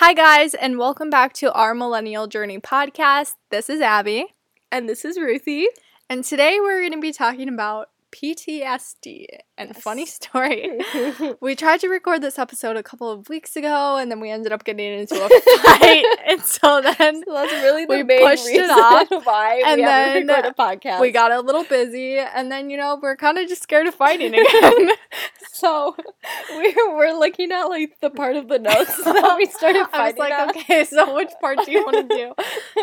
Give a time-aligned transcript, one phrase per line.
[0.00, 3.32] Hi, guys, and welcome back to our Millennial Journey podcast.
[3.50, 4.26] This is Abby,
[4.70, 5.66] And this is Ruthie.
[6.08, 9.26] and today we're going to be talking about PTSD.
[9.56, 9.82] And Yes.
[9.82, 10.78] funny story,
[11.40, 14.52] we tried to record this episode a couple of weeks ago, and then we ended
[14.52, 15.28] up getting into a
[15.62, 16.04] fight.
[16.26, 19.84] and so then So that's really the We main pushed it off, why and we
[19.84, 21.00] then recorded a podcast.
[21.00, 23.94] we got a little busy, and then, you know, we're kind of just scared of
[23.96, 24.90] fighting again.
[25.52, 25.96] so
[26.50, 30.16] we're we're looking at like the part of the notes that we started I was
[30.18, 30.50] like, on.
[30.50, 32.32] okay, so which part do you want to do?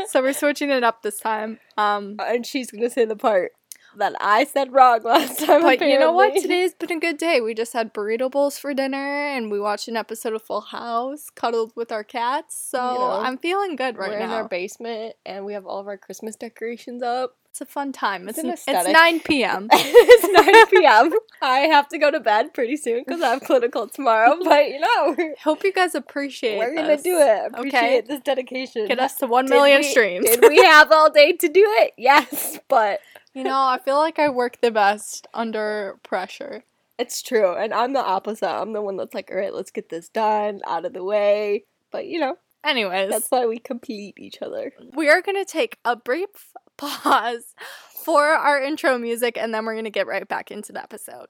[0.09, 1.59] So we're switching it up this time.
[1.77, 3.51] Um, and she's gonna say the part
[3.97, 5.61] that I said wrong last time.
[5.61, 6.35] But you know what?
[6.41, 7.41] Today's been a good day.
[7.41, 11.29] We just had burrito bowls for dinner and we watched an episode of Full House,
[11.29, 12.55] cuddled with our cats.
[12.55, 15.79] So You know, I'm feeling good right we're in our basement and we have all
[15.79, 17.35] of our Christmas decorations up.
[17.49, 18.27] it's a fun time.
[18.27, 19.67] It's, It's an it's 9 p.m.
[19.71, 21.11] it's 9 p.m.
[21.41, 24.37] I have to go to bed pretty soon because I have clinical tomorrow.
[24.43, 26.59] But you know, Hope you guys appreciate it.
[26.59, 27.03] we're gonna this.
[27.03, 27.23] do it.
[27.23, 27.57] Okay.
[27.57, 28.87] Appreciate this dedication.
[28.87, 30.25] Get us to 1 Did million we- streams.
[30.29, 31.93] Did we have all day to do it?
[31.97, 32.99] Yes, but
[33.35, 36.63] you know, I feel like I work the best under pressure.
[36.97, 37.53] it's true.
[37.55, 38.49] And I'm the opposite.
[38.49, 41.65] I'm the one that's like, all right, let's get this done, out of the way.
[41.91, 44.73] But you know, Anyways, that's why we complete each other.
[44.95, 46.29] we are going to take a brief
[46.77, 47.53] pause
[48.03, 51.27] for our intro music and then we're going to get right back into the episode.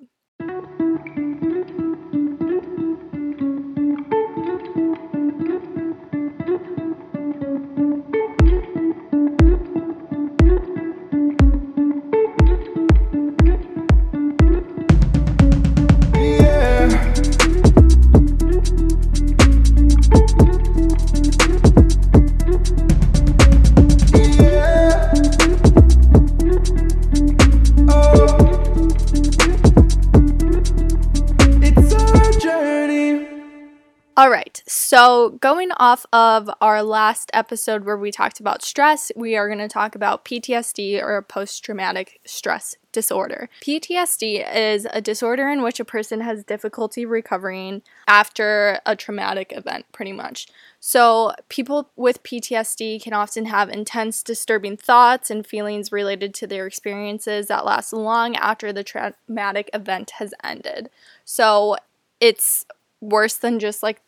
[34.95, 39.59] So, going off of our last episode where we talked about stress, we are going
[39.59, 43.49] to talk about PTSD or post traumatic stress disorder.
[43.59, 49.85] PTSD is a disorder in which a person has difficulty recovering after a traumatic event,
[49.91, 50.47] pretty much.
[50.79, 56.65] So, people with PTSD can often have intense, disturbing thoughts and feelings related to their
[56.65, 60.89] experiences that last long after the traumatic event has ended.
[61.25, 61.75] So,
[62.21, 62.65] it's
[63.01, 64.01] worse than just like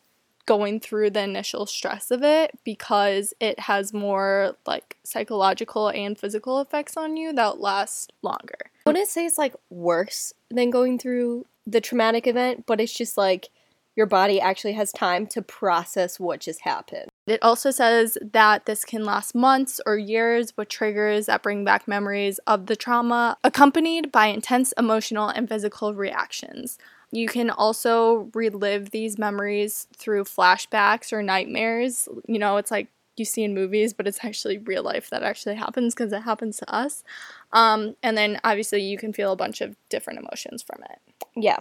[0.48, 6.60] going through the initial stress of it because it has more like psychological and physical
[6.60, 8.72] effects on you that last longer.
[8.88, 13.18] I wouldn't say it's like worse than going through the traumatic event, but it's just
[13.18, 13.50] like
[13.98, 17.10] your body actually has time to process what just happened.
[17.26, 21.88] It also says that this can last months or years with triggers that bring back
[21.88, 26.78] memories of the trauma, accompanied by intense emotional and physical reactions.
[27.12, 32.10] You can also relive these memories through flashbacks or nightmares.
[32.28, 35.56] You know, it's like you see in movies, but it's actually real life that actually
[35.56, 37.04] happens because it happens to us.
[37.52, 41.00] Um, and then obviously you can feel a bunch of different emotions from it.
[41.36, 41.58] Yeah.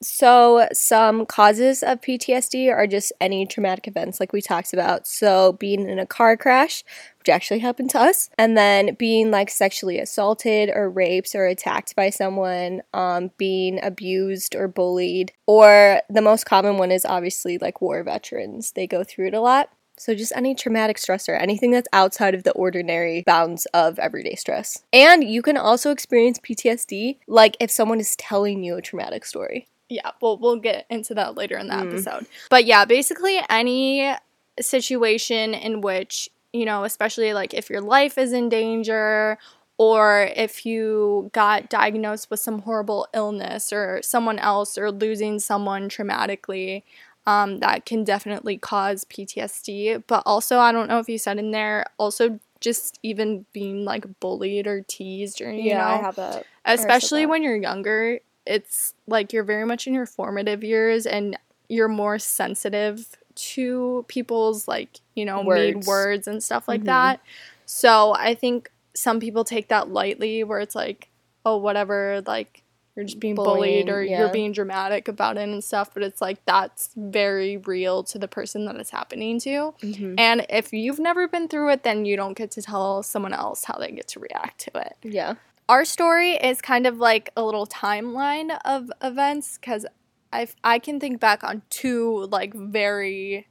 [0.00, 5.08] So, some causes of PTSD are just any traumatic events, like we talked about.
[5.08, 6.84] So, being in a car crash,
[7.28, 11.94] which actually happened to us, and then being like sexually assaulted or raped or attacked
[11.94, 17.82] by someone, um, being abused or bullied, or the most common one is obviously like
[17.82, 18.72] war veterans.
[18.72, 19.68] They go through it a lot.
[19.98, 24.78] So, just any traumatic stressor, anything that's outside of the ordinary bounds of everyday stress.
[24.92, 29.66] And you can also experience PTSD, like if someone is telling you a traumatic story.
[29.90, 31.88] yeah, we'll we'll get into that later in the Mm.
[31.88, 32.26] episode.
[32.48, 34.14] But yeah, basically any
[34.60, 39.38] situation in which, you know, especially like if your life is in danger
[39.76, 45.88] or if you got diagnosed with some horrible illness or someone else or losing someone
[45.88, 46.82] traumatically,
[47.26, 50.02] um, that can definitely cause PTSD.
[50.06, 54.04] But also, I don't know if you said in there, also just even being like
[54.18, 56.44] bullied or teased or, you know, have that.
[56.64, 57.28] especially that.
[57.28, 61.38] when you're younger it's like you're very much in your formative years and
[61.68, 65.86] you're more sensitive to people's like you know Words.
[65.86, 66.86] words and stuff like Mhm.
[66.86, 67.20] that
[67.66, 71.08] so i think some people take that lightly where it's like
[71.46, 72.62] oh whatever like
[72.96, 74.18] you're just being bullied or yeah.
[74.18, 78.26] you're being dramatic about it and stuff but it's like that's very real to the
[78.26, 80.14] person that it's happening to Mm-hmm.
[80.18, 83.62] and if you've never been through it then you don't get to tell someone else
[83.64, 85.34] how they get to react to it Yeah.
[85.68, 89.86] our story is kind of like a little timeline of events because
[90.32, 93.46] I I can think back on two like very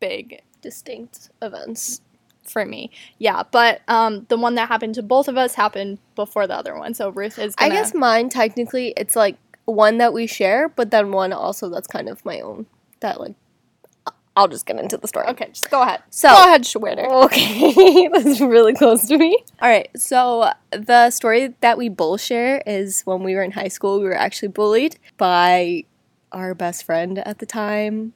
[0.00, 2.00] big Distinct events.
[2.44, 2.90] for me.
[3.18, 6.76] Yeah, but um, the one that happened to both of us happened before the other
[6.76, 6.94] one.
[6.94, 7.54] So Ruth is.
[7.58, 9.36] I Gonna, guess mine technically it's like
[9.66, 12.66] one that we share, but then one also that's kind of my own
[13.00, 13.34] that like
[14.36, 15.26] I'll just get into the story.
[15.28, 16.00] Okay, just go ahead.
[16.10, 17.06] So- go ahead, Schwitter.
[17.24, 19.36] Okay, that's really close to me.
[19.60, 23.68] All right, so the story that we both share is when we were in high
[23.68, 25.84] school, we were actually bullied by
[26.38, 28.12] our best friend at the time.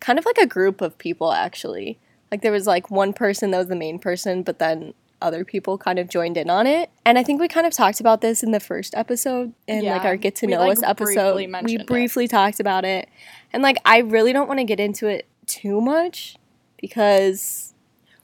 [0.00, 1.98] Kind of like a group of people, actually.
[2.30, 5.76] Like there was like one person that was the main person, but then other people
[5.76, 6.90] kind of joined in on it.
[7.04, 10.04] And I think we kind of talked about this in the first episode in like
[10.04, 11.14] our get to know like, us episode.
[11.14, 11.86] briefly We mentioned it.
[11.86, 13.08] briefly talked about it.
[13.52, 16.36] And like I really don't want to get into it too much
[16.78, 17.74] because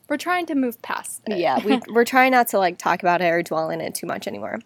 [0.08, 1.37] We're trying to move past it.
[1.38, 4.06] yeah, we, we're trying not to like talk about it or dwell in it too
[4.06, 4.60] much anymore.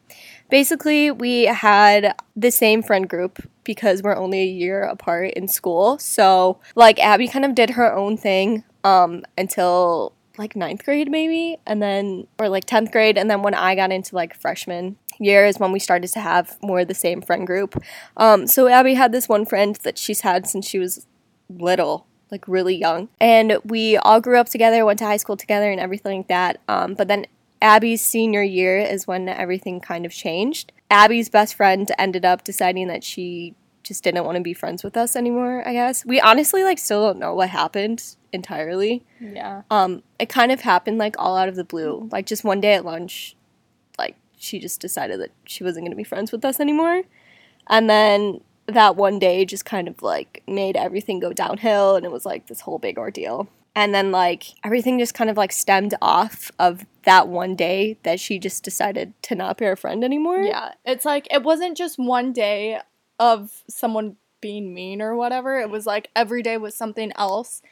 [0.51, 5.99] Basically, we had the same friend group because we're only a year apart in school.
[5.99, 11.59] So, like, Abby kind of did her own thing um, until like ninth grade, maybe,
[11.67, 13.19] and then, or like 10th grade.
[13.19, 16.57] And then when I got into like freshman year is when we started to have
[16.63, 17.77] more of the same friend group.
[18.17, 21.07] Um, so, Abby had this one friend that she's had since she was
[21.49, 23.09] little, like really young.
[23.21, 26.61] And we all grew up together, went to high school together, and everything like that.
[26.69, 27.27] Um, but then
[27.63, 30.73] Abby's senior year is when everything kind of changed.
[30.91, 34.97] Abby's best friend ended up deciding that she just didn't want to be friends with
[34.97, 36.05] us anymore, I guess.
[36.05, 39.05] We honestly like still don't know what happened entirely.
[39.21, 39.63] Yeah.
[39.71, 42.09] Um it kind of happened like all out of the blue.
[42.13, 43.37] Like just one day at lunch
[43.99, 47.03] like she just decided that she wasn't going to be friends with us anymore.
[47.69, 52.13] And then that one day just kind of like made everything go downhill and it
[52.13, 53.49] was like this whole big ordeal.
[53.75, 58.19] And then like everything just kind of like stemmed off of that one day that
[58.21, 60.43] she just decided to not be our friend anymore.
[60.43, 60.73] Yeah.
[60.85, 62.81] It's like it wasn't just one day
[63.19, 65.59] of someone being mean or whatever.
[65.59, 67.63] It was like every day was something else.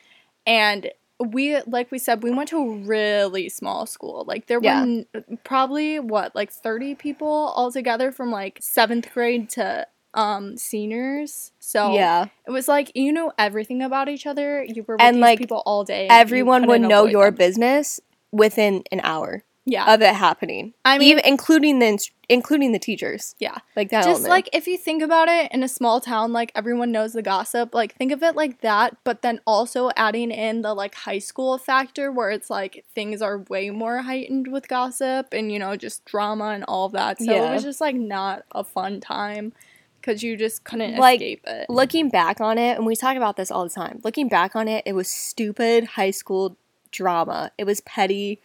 [0.46, 4.24] And we like we said we went to a really small school.
[4.26, 4.84] Like there Yeah.
[4.84, 9.86] were n- probably what like 30 people all together from like 7th grade to
[10.18, 11.52] um seniors.
[11.60, 12.26] So Yeah.
[12.46, 14.64] it was like you knew everything about each other.
[14.64, 16.08] You were with And, these like, people all day.
[16.10, 17.36] Everyone would know your them.
[17.36, 18.00] business
[18.32, 19.92] within an hour Yeah.
[19.94, 20.72] of it happening.
[20.84, 21.98] I mean- even including the
[22.30, 23.34] including the teachers.
[23.38, 23.56] yeah.
[23.74, 24.00] Like that.
[24.04, 24.30] just element.
[24.30, 27.74] like if you think about it in a small town like everyone knows the gossip
[27.74, 31.56] like think of it like that but then also adding in the like high school
[31.56, 36.04] factor where it's like things are way more heightened with gossip and you know just
[36.04, 37.50] drama and all of that so Yeah.
[37.50, 39.52] it was just like not a fun time
[40.00, 43.36] because you just couldn't Like, escape it looking back on it, and we talk about
[43.36, 44.00] this all the time.
[44.04, 46.56] Looking back on it, it was stupid high school
[46.90, 47.50] drama.
[47.58, 48.40] It was petty,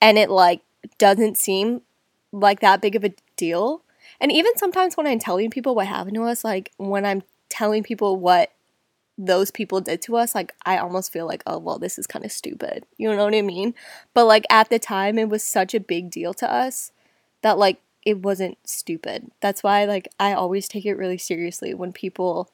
[0.00, 0.60] and it like
[0.98, 1.82] doesn't seem
[2.32, 3.82] like that big of a deal.
[4.20, 7.82] And even sometimes when I'm telling people what happened to us, like when I'm telling
[7.82, 8.52] people what
[9.16, 12.24] those people did to us, like I almost feel like, oh well, this is kind
[12.24, 12.84] of stupid.
[12.96, 13.74] You know what I mean?
[14.14, 16.92] But like at the time, it was such a big deal to us
[17.42, 19.30] that like it wasn't stupid.
[19.40, 22.50] That's why like I always take it really seriously when people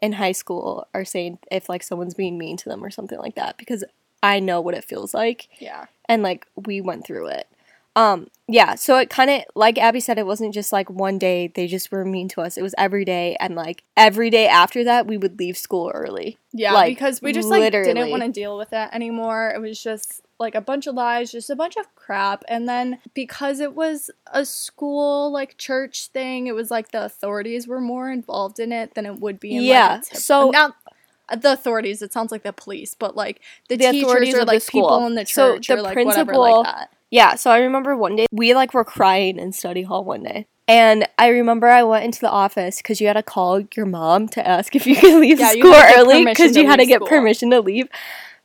[0.00, 3.34] in high school are saying if like someone's being mean to them or something like
[3.36, 3.84] that because
[4.22, 7.48] I know what it feels like yeah and like we went through it.
[7.96, 11.50] Um yeah, so it kind of like Abby said it wasn't just like one day
[11.54, 12.58] they just were mean to us.
[12.58, 16.36] It was every day and like every day after that we would leave school early.
[16.52, 17.94] yeah Like, because we just like literally.
[17.94, 21.30] didn't want to deal with it anymore it was just like a bunch of lies
[21.32, 26.46] just a bunch of crap and then because it was a school like church thing
[26.48, 29.62] it was like the authorities were more involved in it than it would be in
[29.62, 30.74] Yeah, like, so- now
[31.34, 34.46] the authorities it sounds like the police but like the, The teachers authorities or of
[34.48, 37.52] the like people in the So church the or like whatever like that Yeah, so
[37.52, 40.48] I remember one day we like were crying in study hall one day.
[40.66, 44.26] And I remember I went into the office because you had to call your mom
[44.30, 46.80] to ask if you could leave Yeah, school had to get early because you had
[46.80, 47.06] to get school.
[47.06, 47.86] permission to leave.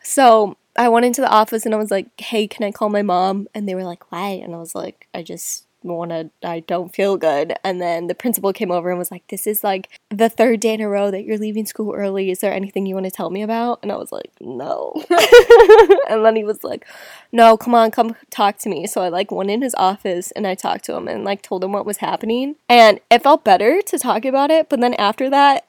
[0.03, 3.01] So I went into the office and I was like, "Hey, can I call my
[3.01, 6.29] mom?" And they were like, "Why?" And I was like, "I just want to.
[6.43, 9.63] I don't feel good." And then the principal came over and was like, "This is
[9.63, 12.31] like the third day in a row that you're leaving school early.
[12.31, 14.93] Is there anything you want to tell me about?" And I was like, "No."
[16.09, 16.85] and then he was like,
[17.31, 20.47] "No, come on, come talk to me." So I like went in his office and
[20.47, 22.55] I talked to him and like told him what was happening.
[22.67, 25.65] And it felt better to talk about it, but then after that,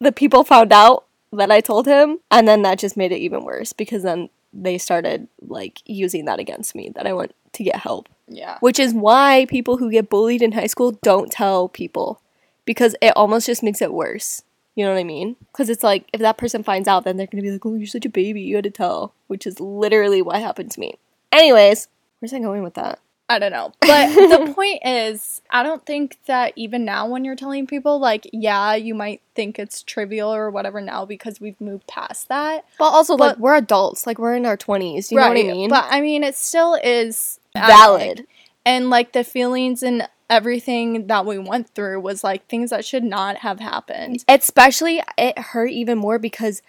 [0.00, 3.44] the people found out that I told him, and then that just made it even
[3.44, 7.76] worse because then they started like using that against me that I went to get
[7.76, 8.08] help.
[8.28, 12.20] Yeah Which is why people who get bullied in high school don't tell people
[12.64, 14.42] because it almost just makes it worse.
[14.74, 15.36] You know what I mean?
[15.52, 17.86] Because it's like if that person finds out, then they're gonna be like, "Oh, you're
[17.86, 18.42] such a baby.
[18.42, 20.98] You had to tell," which is literally what happened to me.
[21.32, 21.88] Anyways,
[22.20, 22.98] where's I going with that?
[23.28, 23.72] I don't know.
[23.80, 28.28] But the point is, I don't think that even now when you're telling people, like,
[28.32, 32.66] yeah, you might think it's trivial or whatever now because we've moved past that.
[32.78, 34.06] But also, like, we're adults.
[34.06, 35.10] Like, we're in our twenties.
[35.10, 35.70] You know what I mean?
[35.70, 38.26] But I mean, it still is Valid.
[38.64, 43.04] And like the feelings and everything that we went through was like things that should
[43.04, 44.24] not have happened.
[44.28, 46.62] especially it hurt even more because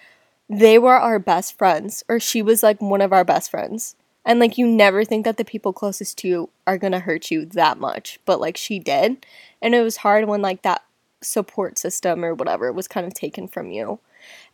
[0.50, 3.96] they were our best friends, or she was like one of our best friends.
[4.26, 7.46] And like you never think that the people closest to you are gonna hurt you
[7.46, 9.26] that much, but like she did.
[9.62, 10.84] And it was hard when like that
[11.22, 14.00] support system or whatever was kind of taken from you.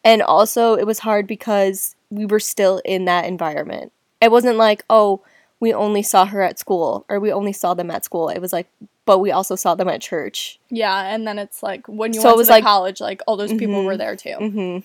[0.03, 3.91] And also it was hard because we were still in that environment.
[4.21, 5.21] It wasn't like, oh,
[5.63, 8.27] we only saw her at school or we only saw them at school.
[8.27, 8.67] It was like,
[9.05, 10.59] but we also saw them at church.
[10.69, 13.21] Yeah, and then it's like when you So it went was to like- college, like
[13.27, 13.85] all those people Mhm.
[13.85, 14.35] were there too.
[14.35, 14.77] hmm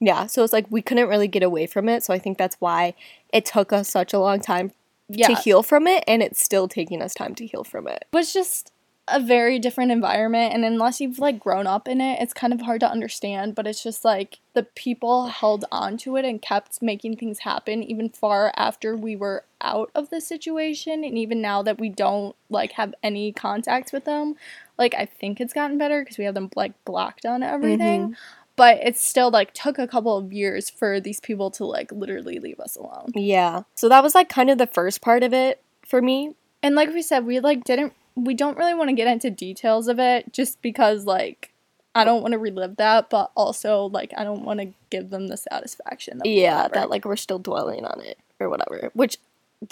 [0.00, 2.02] Yeah, so it's like we couldn't really get away from it.
[2.02, 2.94] So I think that's why
[3.32, 4.72] it took us such a long time
[5.08, 8.04] Yeah, to heal from it, and it's still taking us time to heal from it.
[8.12, 8.72] it was just
[9.10, 12.60] a very different environment, and unless you've like grown up in it, it's kind of
[12.62, 13.54] hard to understand.
[13.54, 17.82] But it's just like the people held on to it and kept making things happen
[17.82, 22.34] even far after we were out of the situation, and even now that we don't
[22.50, 24.36] like have any contact with them.
[24.78, 28.02] Like I think it's gotten better because we have them like blocked on everything.
[28.02, 28.12] Mm-hmm.
[28.56, 32.40] But it still like took a couple of years for these people to like literally
[32.40, 33.12] leave us alone.
[33.14, 33.62] Yeah.
[33.76, 36.34] So that was like kind of the first part of it for me.
[36.60, 37.92] And like we said, we like didn't
[38.24, 41.52] we don't really want to get into details of it just because like
[41.94, 45.28] I don't want to relive that, but also like I don't want to give them
[45.28, 46.20] the satisfaction.
[46.24, 46.74] Yeah, whatever.
[46.74, 49.18] that like we're still dwelling on it or whatever, which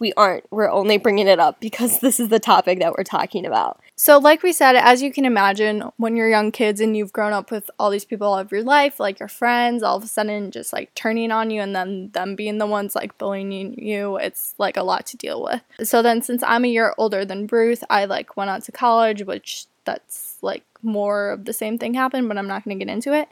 [0.00, 0.45] we aren't.
[0.50, 3.81] We're only bringing it up because this is the topic that we're talking about.
[3.97, 7.33] So, like we said, as you can imagine, when you're young kids and you've grown
[7.33, 10.09] up with all these people all of your life, like your friends, all of a
[10.09, 14.16] sudden just like turning on you and then them being the ones like bullying you,
[14.16, 15.62] it's like a lot to deal with.
[15.83, 19.25] So, then since I'm a year older than Ruth, I like went on to college,
[19.25, 22.93] which that's like more of the same thing happened, but I'm not going to get
[22.93, 23.28] into it.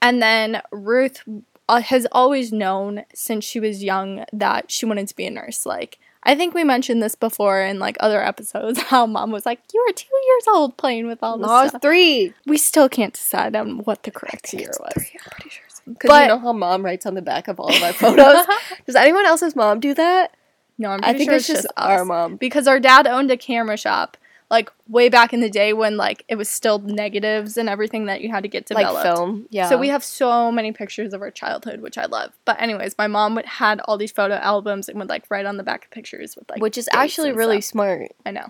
[0.00, 1.22] And then Ruth
[1.68, 5.66] uh, has always known since she was young that she wanted to be a nurse.
[5.66, 9.60] Like, I think we mentioned this before in like other episodes how mom was like,
[9.72, 11.82] You were two years old playing with all this No, it's stuff.
[11.82, 12.32] three.
[12.46, 14.92] We still can't decide on what the correct year was.
[14.94, 15.64] Three, I'm pretty sure.
[15.86, 18.44] Because you know how mom writes on the back of all of our photos.
[18.86, 20.34] Does anyone else's mom do that?
[20.76, 21.72] No, I'm I think sure it's just us.
[21.78, 22.36] our mom.
[22.36, 24.18] Because our dad owned a camera shop,
[24.50, 28.20] like way back in the day when like it was still negatives and everything that
[28.22, 28.94] you had to get developed.
[29.04, 29.46] Like film.
[29.50, 29.68] Yeah.
[29.68, 32.32] So we have so many pictures of our childhood, which I love.
[32.44, 35.58] But anyways, my mom would had all these photo albums and would like write on
[35.58, 37.72] the back of pictures with like which is actually really stuff.
[37.72, 38.12] smart.
[38.24, 38.46] I know.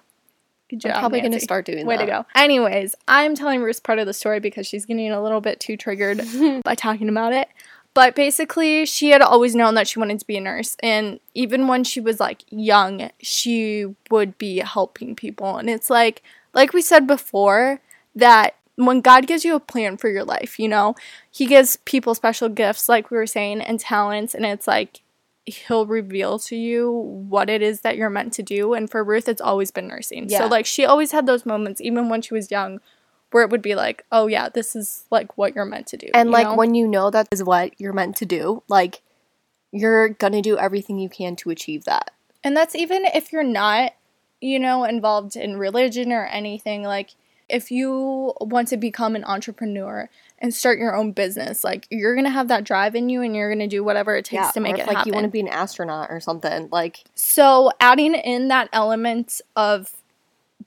[0.69, 0.99] Good I'm job.
[1.01, 2.05] probably gonna start doing Way that.
[2.05, 2.27] to go.
[2.35, 5.77] Anyways, I'm telling Ruth part of the story because she's getting a little bit too
[5.79, 6.21] triggered
[6.63, 7.49] by talking about it.
[7.99, 10.77] But basically, she had always known that she wanted to be a nurse.
[10.85, 15.57] And even when she was like young, she would be helping people.
[15.57, 16.23] And it's like,
[16.55, 17.81] like we said before,
[18.15, 20.95] that when God gives you a plan for your life, you know,
[21.29, 24.33] He gives people special gifts, like we were saying, and talents.
[24.33, 25.01] And it's like,
[25.45, 28.75] He'll reveal to you what it is that you're meant to do.
[28.75, 30.29] And for Ruth, it's always been nursing.
[30.29, 30.39] Yeah.
[30.39, 32.79] So, like, she always had those moments, even when she was young,
[33.31, 36.09] where it would be like, oh, yeah, this is like what you're meant to do.
[36.15, 36.55] And like know?
[36.57, 39.03] when you know that is what you're meant to do, like
[39.71, 42.11] you're gonna do everything you can to achieve that.
[42.43, 43.93] And that's even if you're not,
[44.41, 46.83] you know, involved in religion or anything.
[46.83, 47.11] Like,
[47.49, 50.09] if you want to become an entrepreneur
[50.39, 53.55] and start your own business, like, you're to have that drive in you and you're
[53.55, 55.13] to do whatever it takes to or make if, it like happen.
[55.13, 56.69] you want to be an astronaut or something.
[56.71, 59.97] Like so, adding in that element of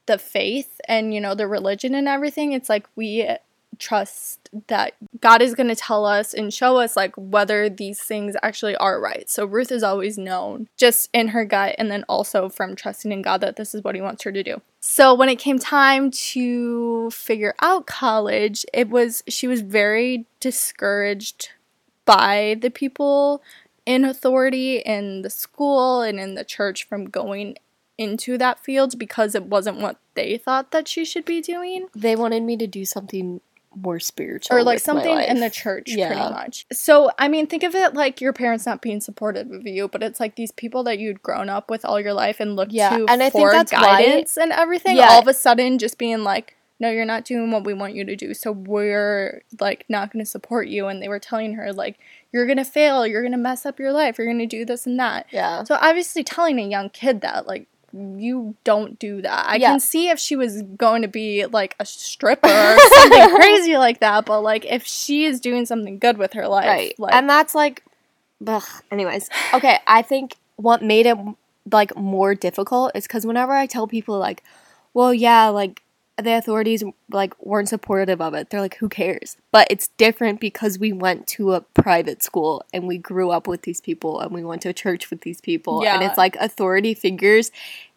[0.05, 3.27] the faith and, you know, the religion and everything, it's like we
[3.79, 8.35] trust that God is going to tell us and show us like whether these things
[8.43, 9.29] actually are right.
[9.29, 13.21] So Ruth has always known just in her gut and then also from trusting in
[13.21, 14.61] God that this is what he wants her to do.
[14.79, 21.49] So when it came time to figure out college, it was she was very discouraged
[22.05, 23.41] by the people
[23.85, 27.57] in authority in the school and in the church from going
[28.01, 32.15] into that field because it wasn't what they thought that she should be doing they
[32.15, 33.39] wanted me to do something
[33.73, 36.07] more spiritual or like something in the church Yeah.
[36.07, 39.65] pretty much so i mean think of it like your parents not being supportive of
[39.65, 42.55] you but it's like these people that you'd grown up with all your life and
[42.57, 45.09] looked Yeah, to and I think for that's why- guidance and everything Yeah.
[45.11, 48.03] all of a sudden just being like no you're not doing what we want you
[48.03, 51.71] to do so we're like not going to support you and they were telling her
[51.71, 51.97] like
[52.33, 54.65] you're going to fail you're going to mess up your life you're going to do
[54.65, 55.63] this and that Yeah.
[55.63, 59.45] so obviously telling a young kid that like you don't do that.
[59.47, 59.71] I Yeah.
[59.71, 63.99] can see if she was going to be like a stripper or something crazy like
[63.99, 66.99] that, but like if she is doing something good with her life, right.
[66.99, 67.83] like and that's like
[68.47, 68.63] ugh.
[68.91, 69.29] anyways.
[69.53, 71.17] Okay, I think what made it
[71.71, 74.43] like more difficult is cuz whenever I tell people like,
[74.93, 75.83] well, yeah, like
[76.21, 78.49] the authorities like weren't supportive of it.
[78.49, 79.37] They're like, who cares?
[79.51, 83.63] But it's different because we went to a private school and we grew up with
[83.63, 85.81] these people and we went to church with these people.
[85.95, 87.51] And it's like authority figures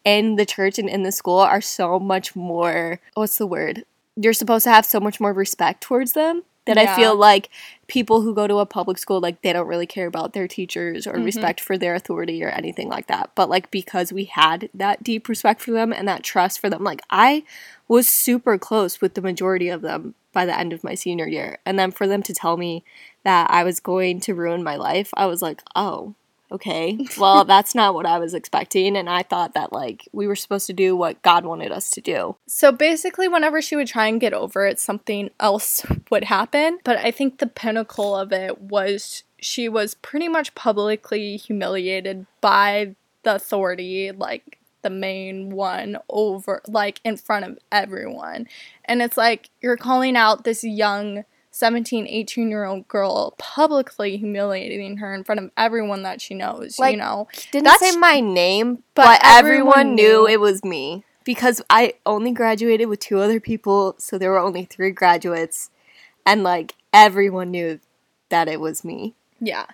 [0.05, 3.85] in the church and in the school are so much more what's the word?
[4.17, 7.51] You're supposed to have so much more respect towards them That I feel like
[7.89, 11.07] people who go to a public school like they don't really care about their teachers
[11.07, 11.25] or Mhm.
[11.25, 13.31] respect for their authority or anything like that.
[13.35, 16.83] But like because we had that deep respect for them and that trust for them,
[16.83, 17.45] like I
[17.87, 21.59] was super close with the majority of them by the end of my senior year.
[21.67, 22.83] And then for them to tell me
[23.25, 26.15] that I was going to ruin my life, I was like, "Oh,
[26.55, 26.99] okay.
[27.19, 30.67] Well, that's not what I was expecting and I thought that like we were supposed
[30.67, 34.21] to do what God wanted us to do." So basically, whenever she would try and
[34.21, 36.79] get over it, something else would happen.
[36.85, 42.95] But I think the pinnacle of it was she was pretty much publicly humiliated by
[43.25, 48.47] the authority, like the main one, over, like in front of everyone.
[48.85, 54.97] And it's like you're calling out this young 17, 18 year old girl, publicly humiliating
[54.97, 57.29] her in front of everyone that she knows, Like, you know?
[57.53, 60.27] didn't That's- say my name, but but, everyone everyone, knew knew.
[60.27, 64.65] it was me because I only graduated with two other people, so there were only
[64.65, 65.71] three graduates,
[66.27, 67.79] and like everyone knew
[68.31, 69.15] that it was me.
[69.39, 69.67] Yeah.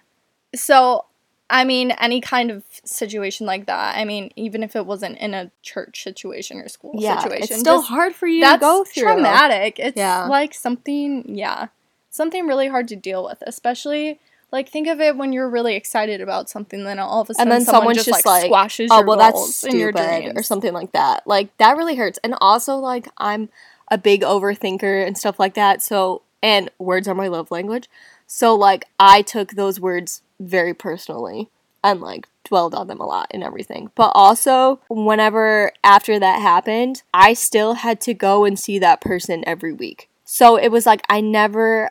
[0.54, 1.06] So,
[1.50, 5.34] I mean, any kind of situation like that, I mean, even if it wasn't in
[5.34, 9.02] a church situation or school Yeah, situation, it's still hard for you to go through.
[9.02, 9.78] traumatic.
[9.78, 10.26] It's Yeah.
[10.28, 11.66] like something, yeah,
[12.10, 14.20] something really hard to deal with, especially.
[14.52, 17.52] Like think of it when you're really excited about something, then all of a sudden
[17.52, 19.92] And then someone someone's just, just like, squashes Oh your well, that's goals and your
[19.92, 21.24] stupid or something like that.
[21.26, 22.18] Like that really hurts.
[22.24, 23.48] And also, like I'm
[23.88, 25.82] a big overthinker and stuff like that.
[25.82, 27.88] So and words are my love language.
[28.32, 31.50] So like I took those words very personally
[31.82, 33.90] and like dwelled on them a lot and everything.
[33.96, 39.42] But also, whenever after that happened, I still had to go and see that person
[39.48, 40.08] every week.
[40.24, 41.90] So it was like I never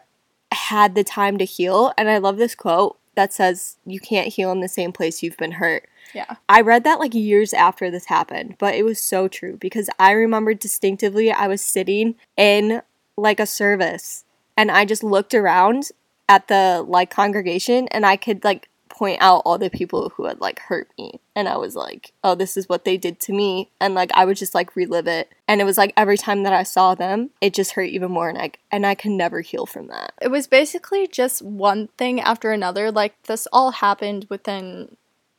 [0.53, 1.91] had the time to heal.
[1.98, 5.38] And I love this quote that says, You can't heal in the same place you've
[5.38, 5.89] been hurt.
[6.15, 6.38] Yeah.
[6.48, 10.12] I read that like years after this happened, but it was so true because I
[10.12, 12.81] remember distinctively I was sitting in
[13.17, 14.24] like a service
[14.55, 15.91] and I just looked around
[16.29, 20.41] at the like congregation and I could like point out all the people who had
[20.41, 23.69] like hurt me and I was like, "Oh, this is what they did to me."
[23.79, 25.30] And like I would just like relive it.
[25.47, 28.30] And it was like every time that I saw them, it just hurt even more
[28.30, 30.13] and I and I can never heal from that.
[30.21, 32.91] it was basically just one thing after another.
[32.91, 34.95] Like this all happened within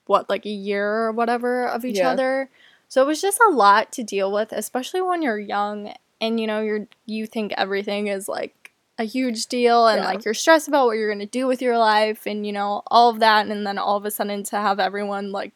[0.07, 2.11] what, like a year or whatever of each Yeah.
[2.11, 2.51] other.
[2.89, 6.47] So it was just a lot to deal with, especially when you're young and you
[6.47, 8.55] know you're you think everything is like
[9.01, 10.07] a huge deal and Yeah.
[10.09, 13.09] like you're stressed about what you're gonna do with your life and you know all
[13.09, 15.53] of that and then all of a sudden to have everyone like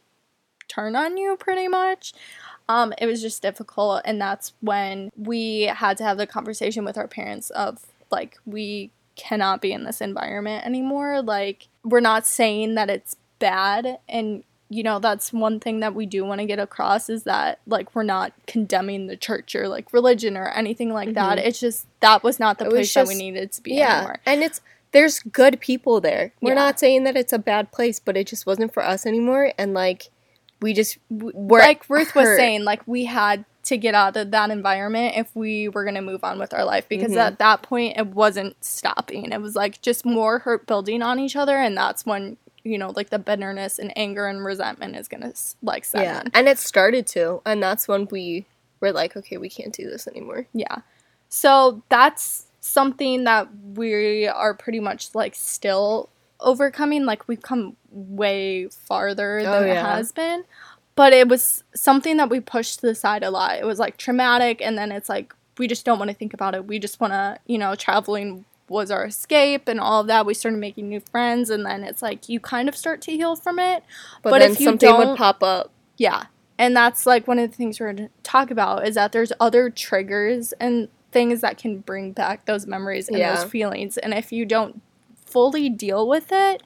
[0.66, 2.14] turn on you pretty much
[2.66, 6.96] um, it was just difficult and that's when we had to have the conversation with
[6.96, 12.74] our parents of like we cannot be in this environment anymore like we're not saying
[12.76, 16.59] that it's bad and you know that's one thing that we do want to get
[16.59, 21.12] across is that like we're not condemning the church or like religion or anything like
[21.14, 22.72] that it's just that was not the Mm-hmm.
[22.72, 24.61] It place that we needed to be anymore and it's
[24.92, 26.33] there's good people there.
[26.40, 26.55] We're Yeah.
[26.55, 29.53] not saying that it's a bad place, but it just wasn't for us anymore.
[29.59, 30.09] And like,
[30.62, 34.50] we just were like Ruth was saying, like we had to get out of that
[34.50, 37.16] environment if we were gonna move on with our life because Mhm.
[37.16, 39.33] at that point it wasn't stopping.
[39.33, 42.92] It was like just more hurt building on each other, and that's when you know
[42.96, 46.31] like the bitterness and anger and resentment is gonna s- like set yeah, in.
[46.35, 48.46] and it started to, and that's when we
[48.81, 50.46] were like, okay, we can't do this anymore.
[50.53, 50.79] Yeah.
[51.29, 56.09] So that's something that we are pretty much like still
[56.40, 57.05] overcoming.
[57.05, 60.44] Like we've come way farther Oh, than it has been.
[60.96, 63.59] But it was something that we pushed to the side a lot.
[63.59, 66.55] It was like traumatic and then it's like we just don't want to think about
[66.55, 66.66] it.
[66.66, 70.24] We just want to, you know, traveling was our escape and all of that.
[70.27, 73.37] We started making new friends and then it's like you kind of start to heal
[73.37, 73.83] from it.
[74.22, 75.70] But, But then if you something don't- would pop up.
[75.96, 76.24] Yeah.
[76.59, 79.33] And that's like one of the things we're going to talk about is that there's
[79.40, 83.35] other triggers and things that can bring back those memories and Yeah.
[83.37, 83.98] those feelings.
[83.98, 84.81] And if you don't
[85.27, 86.62] fully deal with it,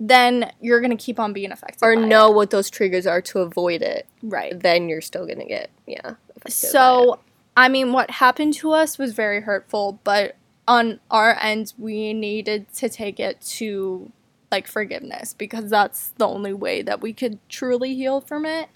[0.00, 1.84] then you're going to keep on being affected.
[1.84, 2.34] Or know it.
[2.36, 4.58] what those triggers are to avoid it, Right.
[4.58, 5.98] then you're still gonna get yeah.
[6.04, 6.52] affected by it.
[6.52, 7.18] So,
[7.56, 10.36] I mean, what happened to us was very hurtful, but
[10.68, 14.12] on our end, we needed to take it to
[14.52, 18.68] like forgiveness because that's the only way that we could truly heal from it.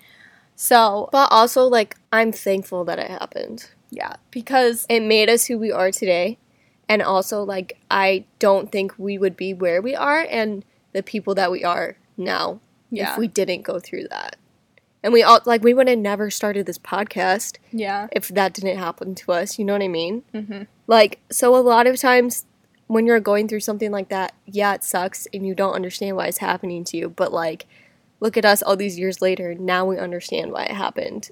[0.57, 3.71] So, but also like I'm thankful that it happened.
[3.91, 6.39] yeah, because It made us who we are today,
[6.89, 11.35] and also like I don't think we would be where we are and the people
[11.37, 14.37] that we are now yeah, if we didn't go through that.
[15.03, 18.79] And we all like we would have never started this podcast yeah, if that didn't
[18.79, 19.59] happen to us.
[19.59, 20.23] You know what I mean?
[20.33, 22.45] hmm Like so, a lot of times
[22.87, 26.27] when you're going through something like that, yeah, it sucks and you don't understand why
[26.27, 27.09] it's happening to you.
[27.09, 27.67] But like,
[28.21, 29.55] look at us all these years later.
[29.55, 31.31] Now we understand why it happened.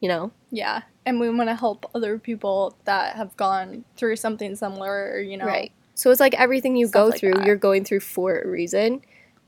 [0.00, 0.30] You know?
[0.50, 5.20] yeah, and we want to help other people that have gone through something similar, or,
[5.20, 5.72] you know, Right.
[5.94, 7.46] So it's like everything you go like through, that.
[7.46, 9.00] you're going through for a reason.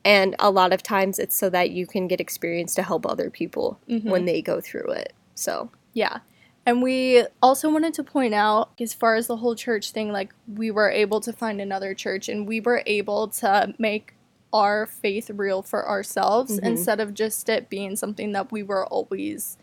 [0.06, 3.28] And a lot of times it's so that you can get experience to help other
[3.28, 4.08] people Mm-hmm.
[4.08, 5.12] when they go through it.
[5.34, 6.20] So, Yeah.
[6.68, 10.34] And we also wanted to point out, as far as the whole church thing, like
[10.46, 14.12] we were able to find another church and we were able to make
[14.52, 16.64] our faith real for ourselves Mhm.
[16.66, 19.56] instead of just it being something that we were always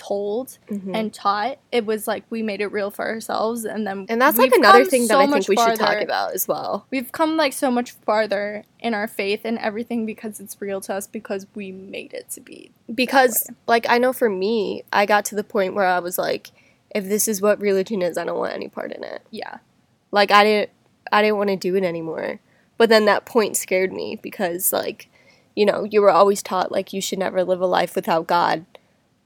[0.00, 0.96] told mhm.
[0.96, 1.58] and taught.
[1.70, 4.84] It was like we made it real for ourselves and then and that's like another
[4.84, 6.86] thing that I think we should talk about as well.
[6.90, 10.94] We've come like so much farther in our faith and everything because it's real to
[10.94, 12.70] us because we made it to be.
[12.92, 16.50] Because, like, I know for me, I got to the point where I was like,
[16.94, 19.22] if this is what religion is, I don't want any part in it.
[19.30, 19.58] Yeah.
[20.10, 20.70] like i didn't
[21.12, 22.40] i didn't want to do it anymore
[22.78, 25.08] but then that point scared me because like
[25.54, 28.64] you know you were always taught like you should never live a life without god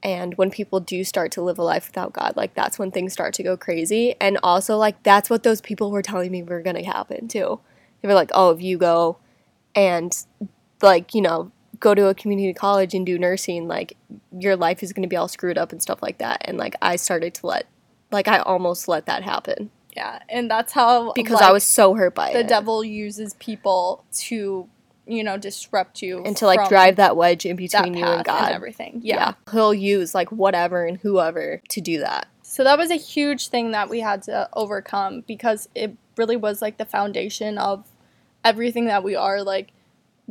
[0.05, 3.11] and when people do start to live a life without god like that's when things
[3.11, 6.61] start to go crazy and also like that's what those people were telling me were
[6.61, 7.59] going to happen too
[8.01, 9.17] they were like oh if you go
[9.75, 10.25] and
[10.81, 13.97] like you know go to a community college and do nursing like
[14.37, 16.75] your life is going to be all screwed up and stuff like that and like
[16.81, 17.65] i started to let
[18.11, 20.19] like i almost let that happen Yeah.
[20.27, 22.33] And that's how because like, I was so hurt by it.
[22.33, 24.67] the devil uses people to
[25.07, 28.51] you know disrupt you and to like drive that wedge in between you and God.
[28.51, 29.33] everything yeah.
[29.51, 32.27] He'll use like whatever and whoever to do that.
[32.41, 36.61] so that was a huge thing that we had to overcome because it really was
[36.61, 37.85] like the foundation of
[38.43, 39.71] everything that we are like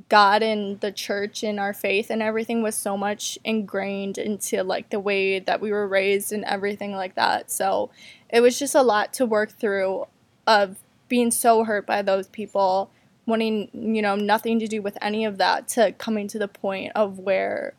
[0.09, 4.91] god and the church and our faith and everything was so much ingrained into like
[4.91, 7.91] the way that we were raised and everything like that so
[8.29, 10.05] it was just a lot to work through
[10.49, 12.91] of being so hurt by those people
[13.27, 16.93] wanting you know nothing to do with any of that to coming to the point
[16.95, 17.75] of where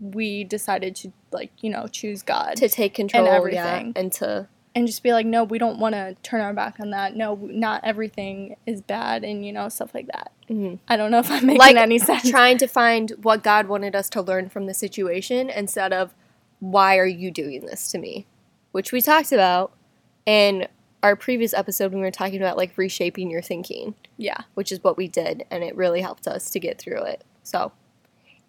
[0.00, 3.86] we decided to like you know choose god To take control of everything.
[3.94, 6.80] Yeah, and to and just be like no we don't want to turn our back
[6.80, 10.78] on that no not everything is bad and you know stuff like that Mhm.
[10.88, 13.94] i don't know if i'm making Like, any sense trying to find what God wanted
[13.94, 16.14] us to learn from the situation instead of
[16.58, 18.26] why are you doing this to me?
[18.70, 19.72] Which we talked about
[20.26, 20.68] in
[21.02, 24.82] our previous episode when we were talking about like reshaping your thinking, yeah which is
[24.84, 27.24] what we did and it really helped us to get through it.
[27.42, 27.72] So,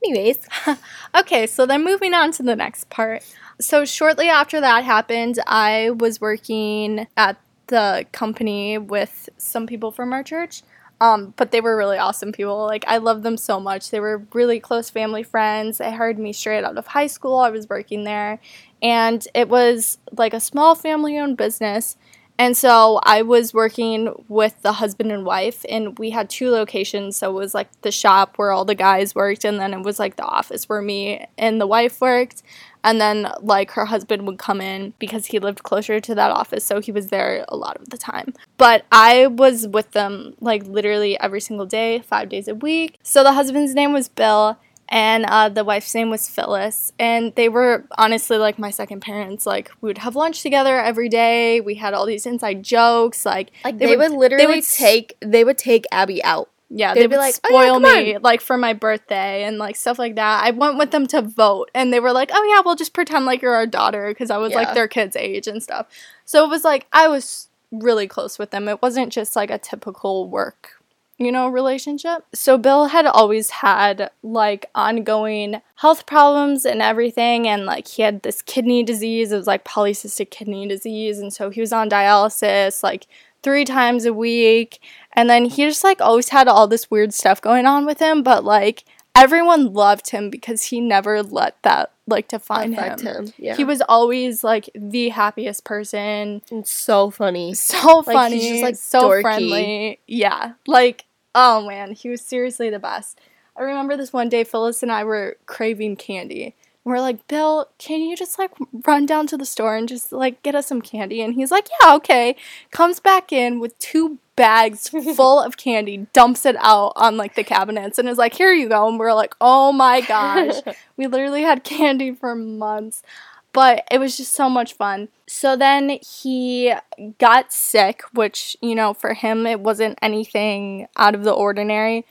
[0.04, 0.40] anyways,
[1.16, 3.24] Okay, so then moving on to the next part.
[3.60, 7.38] So shortly after that happened, I was working at
[7.68, 10.64] the company with some people from our church.
[11.02, 12.66] Um, but they were really awesome people.
[12.66, 13.90] Like I love them so much.
[13.90, 15.80] They were really close family friends.
[15.80, 17.40] They hired me straight out of high school.
[17.40, 18.40] I was working there,
[18.82, 21.98] and it was like a small family-owned business.
[22.40, 27.16] And so I was working with the husband and wife, and we had two locations.
[27.16, 30.00] So it was like the shop where all the guys worked, and then it was
[30.00, 32.42] like the office where me and the wife worked.
[32.86, 36.66] And then, like, her husband would come in because he lived closer to that office,
[36.66, 38.34] so he was there a lot of the time.
[38.58, 43.00] But I was with them, like, literally every single day, five days a week.
[43.02, 44.58] So the husband's name was Bill,
[44.90, 46.92] and uh, the wife's name was Phyllis.
[47.00, 49.46] And they were honestly like my second parents.
[49.46, 51.62] Like, we would have lunch together every day.
[51.62, 53.26] We had all these inside jokes.
[53.26, 56.50] Like, like they, would, literally they would take they would take Abby out.
[56.70, 59.58] yeah, They'd they be would like, "Oh, yeah, spoil me like for my birthday and
[59.58, 60.44] like stuff like that.
[60.44, 63.26] I went with them to vote, and they were like, "Oh yeah, we'll just pretend
[63.26, 64.58] like you're our daughter," because I was Yeah.
[64.58, 65.88] like their kid's age and stuff.
[66.26, 68.68] So it was like I was really close with them.
[68.68, 70.72] It wasn't just like a typical work,
[71.18, 72.26] you know, relationship.
[72.34, 78.24] So Bill had always had like ongoing health problems and everything, and like he had
[78.24, 79.32] this kidney disease.
[79.32, 83.08] It was like polycystic kidney disease, and so he was on dialysis like
[83.44, 84.80] three times a week.
[85.14, 88.24] And then he just like always had all this weird stuff going on with him,
[88.24, 93.00] but like everyone loved him because he never let that like to find him.
[93.00, 93.34] him.
[93.38, 93.56] Yeah.
[93.56, 96.42] He was always like the happiest person.
[96.52, 97.54] It's so funny.
[97.54, 98.40] So Like, funny.
[98.40, 99.22] he's just, like, so dorky.
[99.22, 100.00] friendly.
[100.08, 100.54] Yeah.
[100.68, 103.20] Like, oh man, he was seriously the best.
[103.56, 106.56] I remember this one day Phyllis and I were craving candy.
[106.86, 108.52] We're like, Bill, can you just like
[108.86, 111.22] run down to the store and just like get us some candy?
[111.22, 112.36] And he's like, Yeah, okay.
[112.72, 117.44] Comes back in with two bags full of candy, dumps it out on like the
[117.44, 118.88] cabinets, and is like, Here you go.
[118.88, 120.56] And we're like, Oh my gosh.
[120.98, 123.04] we literally had candy for months.
[123.52, 125.10] But it was just so much fun.
[125.28, 126.74] So then he
[127.20, 132.04] got sick, which, you know, for him, it wasn't anything out of the ordinary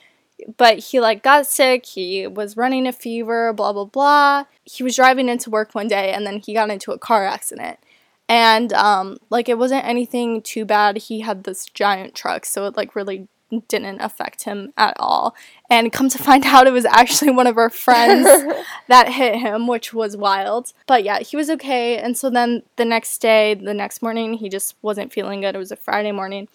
[0.57, 4.95] but he like got sick he was running a fever blah blah blah he was
[4.95, 7.79] driving into work one day and then he got into a car accident
[8.33, 12.75] and um like it wasn't anything too bad he had this giant truck so it
[12.75, 13.27] like really
[13.67, 15.35] didn't affect him at all
[15.69, 18.27] and come to find out it was actually one of our friends
[18.87, 20.73] that hit him, which was wild.
[20.87, 21.97] But yeah, he was okay.
[21.97, 25.53] And so then the next day, the next morning, he just wasn't feeling good.
[25.53, 26.47] It was a Friday morning.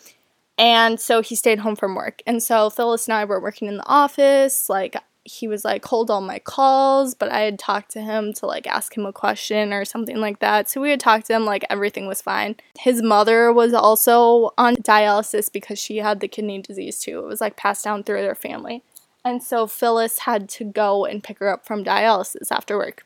[0.58, 2.20] And so he stayed home from work.
[2.26, 4.68] And so Phyllis and I were working in the office.
[4.68, 4.96] Like,
[5.28, 8.66] he was like, hold all my calls, but I had talked to him to like
[8.66, 10.68] ask him a question or something like that.
[10.68, 12.56] So we had talked to him, like, everything was fine.
[12.78, 17.18] His mother was also on dialysis because she had the kidney disease too.
[17.18, 18.82] It was like passed down through their family.
[19.24, 23.04] And so Phyllis had to go and pick her up from dialysis after work.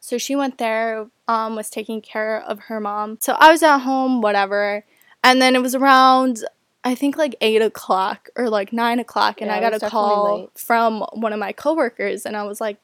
[0.00, 3.18] So she went there, um, was taking care of her mom.
[3.20, 4.84] So I was at home, whatever.
[5.24, 6.44] And then it was around,
[6.86, 10.42] I think like eight o'clock or like nine o'clock, and Yeah, I got a call
[10.42, 10.50] late.
[10.56, 12.76] from one of my coworkers, and I was like,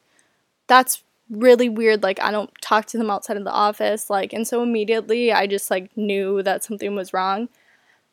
[0.67, 2.03] that's really weird.
[2.03, 4.09] Like, I don't talk to them outside of the office.
[4.09, 7.47] Like, and so immediately I just like knew that something was wrong.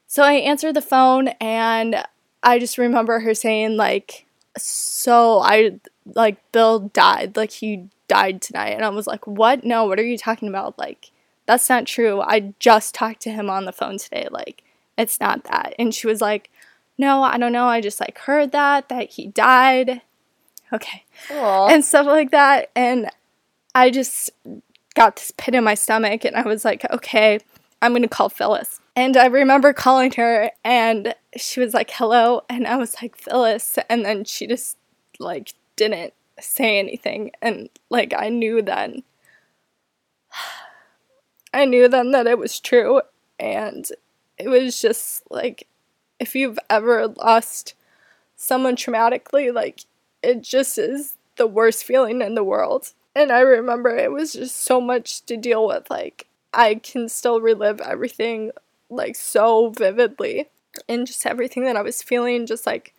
[0.06, 2.04] So I answered the phone, and
[2.40, 4.26] I just remember her saying, like,
[4.56, 5.80] so I
[6.14, 8.74] like Bill died, like he died tonight.
[8.74, 9.64] And I was like, What?
[9.64, 10.78] No, what are you talking about?
[10.78, 11.10] Like,
[11.46, 12.20] that's not true.
[12.20, 14.28] I just talked to him on the phone today.
[14.30, 14.62] Like,
[15.00, 15.74] it's not that.
[15.78, 16.50] And she was like,
[16.98, 17.66] No, I don't know.
[17.66, 20.02] I just like heard that, that he died.
[20.72, 21.04] Okay.
[21.32, 21.68] Aw.
[21.68, 22.70] And stuff like that.
[22.76, 23.10] And
[23.74, 24.30] I just
[24.94, 27.38] got this pit in my stomach and I was like, okay,
[27.82, 28.80] I'm gonna call Phyllis.
[28.96, 32.42] And I remember calling her and she was like, hello.
[32.48, 33.78] And I was like, Phyllis.
[33.88, 34.76] And then she just
[35.18, 37.32] like didn't say anything.
[37.40, 39.02] And like I knew then
[41.52, 43.00] I knew then that it was true.
[43.38, 43.90] And
[44.40, 45.66] it was just like
[46.18, 47.74] if you've ever lost
[48.36, 49.84] someone traumatically, like
[50.22, 52.92] it just is the worst feeling in the world.
[53.14, 55.90] And I remember it was just so much to deal with.
[55.90, 58.52] Like, I can still relive everything,
[58.88, 60.48] like, so vividly.
[60.88, 62.94] And just everything that I was feeling, just like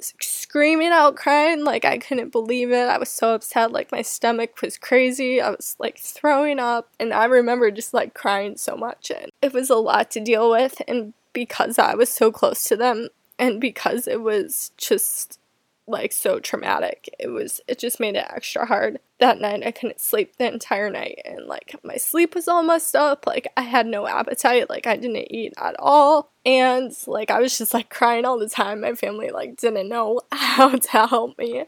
[0.00, 1.64] screaming out, crying.
[1.64, 2.88] Like, I couldn't believe it.
[2.88, 3.72] I was so upset.
[3.72, 5.40] Like, my stomach was crazy.
[5.40, 6.90] I was like throwing up.
[6.98, 9.10] And I remember just like crying so much.
[9.10, 10.80] And it was a lot to deal with.
[10.86, 15.38] And because I was so close to them, and because it was just
[15.86, 20.00] like so traumatic it was it just made it extra hard that night i couldn't
[20.00, 23.86] sleep the entire night and like my sleep was all messed up like i had
[23.86, 28.24] no appetite like i didn't eat at all and like i was just like crying
[28.24, 31.64] all the time my family like didn't know how to help me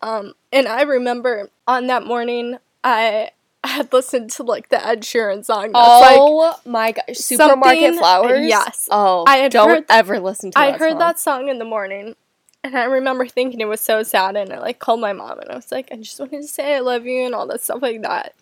[0.00, 3.30] um and i remember on that morning i
[3.62, 8.46] had listened to like the ed sheeran song that's like oh my god, supermarket flowers.
[8.48, 8.88] yes.
[8.90, 10.54] Oh, I had don't heard- ever listen to.
[10.54, 10.62] That.
[10.62, 10.98] I that heard song.
[11.00, 12.16] that song in the morning
[12.62, 15.50] and I remember thinking it was so sad and I like called my mom and
[15.50, 17.82] I was like, I just wanted to say I love you and all that stuff
[17.82, 18.34] like that.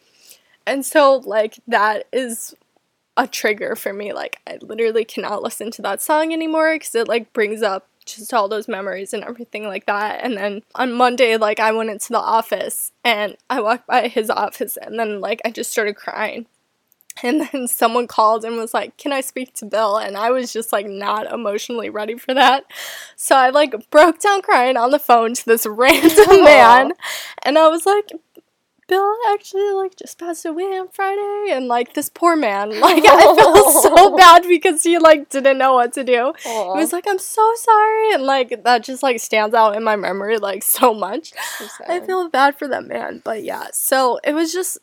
[0.66, 2.54] And so like that is
[3.16, 4.12] a trigger for me.
[4.12, 8.34] Like I literally cannot listen to that song anymore because it like brings up just
[8.34, 10.24] all those memories and everything like that.
[10.24, 14.30] And then on Monday, like I went into the office and I walked by his
[14.30, 16.46] office and then like I just started crying.
[17.22, 19.96] And then someone called and was like, Can I speak to Bill?
[19.96, 22.64] And I was just like not emotionally ready for that.
[23.16, 26.92] So I like broke down crying on the phone to this random man.
[27.42, 28.10] And I was like,
[28.88, 32.70] Bill actually like just passed away on Friday and like this poor man.
[32.80, 36.32] Like I felt so bad because he like didn't know what to do.
[36.46, 39.84] Aw, He was like, I'm so sorry and like that just like stands out in
[39.84, 41.32] my memory like so much.
[41.58, 43.66] so I feel bad for that man, but yeah.
[43.72, 44.78] So it was just,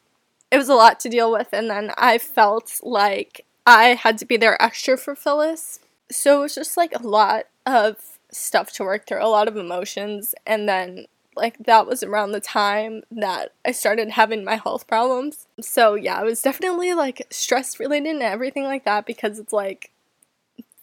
[0.51, 4.25] it was a lot to deal with, and then I felt like I had to
[4.25, 5.79] be there extra for Phyllis.
[6.11, 7.97] So it was just like a lot of
[8.31, 12.39] stuff to work through, a lot of emotions, and then like that was around the
[12.39, 15.47] time that I started having my health problems.
[15.61, 19.91] So yeah, it was definitely like stress related and everything like that because it's like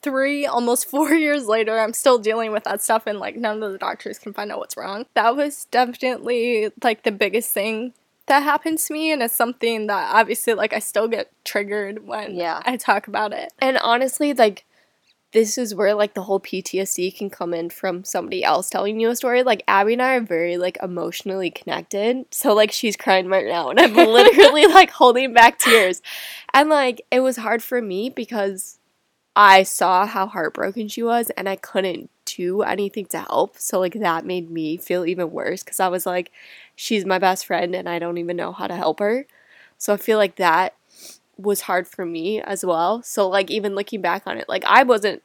[0.03, 3.73] three, almost four years later, I'm still dealing with that stuff, and like none of
[3.73, 5.07] the doctors can find out what's wrong.
[5.15, 7.95] That was definitely like the biggest thing
[8.27, 12.35] that happened to me, and it's something that obviously like I still get triggered when
[12.35, 12.63] Yeah.
[12.65, 13.53] I talk about it.
[13.61, 14.65] And honestly, like
[15.33, 19.09] this is where like the whole PTSD can come in from somebody else telling you
[19.09, 19.43] a story.
[19.43, 22.27] Like Abby and I are very like emotionally connected.
[22.31, 26.03] So like she's crying right now and I'm literally like holding back tears.
[26.53, 28.79] And like it was hard for me because
[29.35, 33.59] I saw how heartbroken she was and I couldn't do anything to help.
[33.59, 36.31] So like that made me feel even worse cuz I was like
[36.77, 39.27] she's my best friend and I don't even know how to help her.
[39.79, 40.75] So I feel like that
[41.37, 43.03] was hard for me as well.
[43.03, 45.23] So like even looking back on it, like I wasn't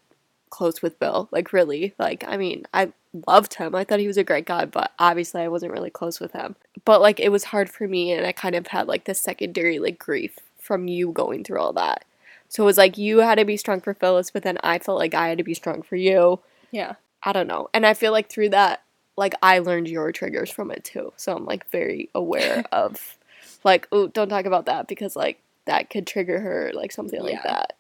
[0.50, 1.94] close with Bill, like really.
[2.00, 2.92] Like I mean, I
[3.28, 3.76] loved him.
[3.76, 6.56] I thought he was a great guy, but obviously I wasn't really close with him.
[6.86, 9.80] But like it was hard for me and I kind of had like this secondary
[9.80, 12.06] like grief from you going through all that.
[12.50, 15.00] So it was like you had to be strong for Phyllis, but then I felt
[15.00, 16.40] like I had to be strong for you.
[16.72, 16.96] Yeah.
[17.24, 17.70] I don't know.
[17.74, 18.84] And I feel like through that,
[19.16, 21.14] like I learned your triggers from it too.
[21.18, 23.18] So I'm like very aware of
[23.64, 27.44] like, oh, don't talk about that because like that could trigger her, like something like
[27.44, 27.74] that.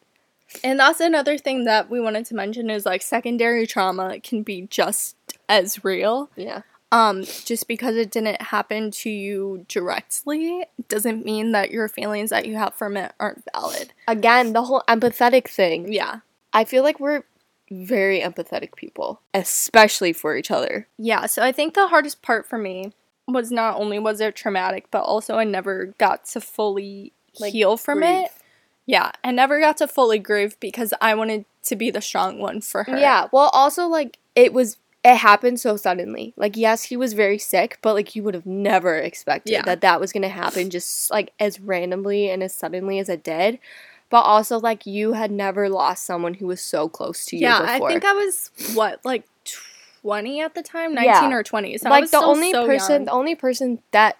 [0.63, 4.63] And that's another thing that we wanted to mention is like secondary trauma can be
[4.69, 5.15] just
[5.49, 6.29] as real.
[6.35, 6.61] Yeah.
[6.89, 12.45] Um, just because it didn't happen to you directly doesn't mean that your feelings that
[12.45, 13.91] you have from it aren't valid.
[14.07, 15.91] Again, the whole empathetic thing.
[15.91, 16.19] Yeah.
[16.53, 17.23] I feel like we're
[17.69, 20.87] very empathetic people, especially for each other.
[20.97, 22.93] Yeah, so I think the hardest part for me
[23.27, 27.75] was not only was it traumatic, but also I never got to fully Like, heal
[27.77, 28.25] from grieve.
[28.25, 28.31] it.
[28.85, 32.61] Yeah, I never got to fully grieve because I wanted to be the strong one
[32.61, 32.97] for her.
[32.97, 33.27] Yeah.
[33.33, 36.33] Well, also like it was it happened so suddenly.
[36.37, 39.61] Like yes, he was very sick, but like you would have never expected Yeah.
[39.63, 43.23] that that was going to happen just like as randomly and as suddenly as it
[43.23, 43.59] did.
[44.09, 47.61] But also like you had never lost someone who was so close to you Yeah,
[47.61, 47.89] before.
[47.89, 49.25] I think I was what like
[50.01, 51.03] twenty at the time, Yeah.
[51.03, 51.77] nineteen or twenty.
[51.77, 53.05] So I like was the only so person young.
[53.05, 54.17] the only person that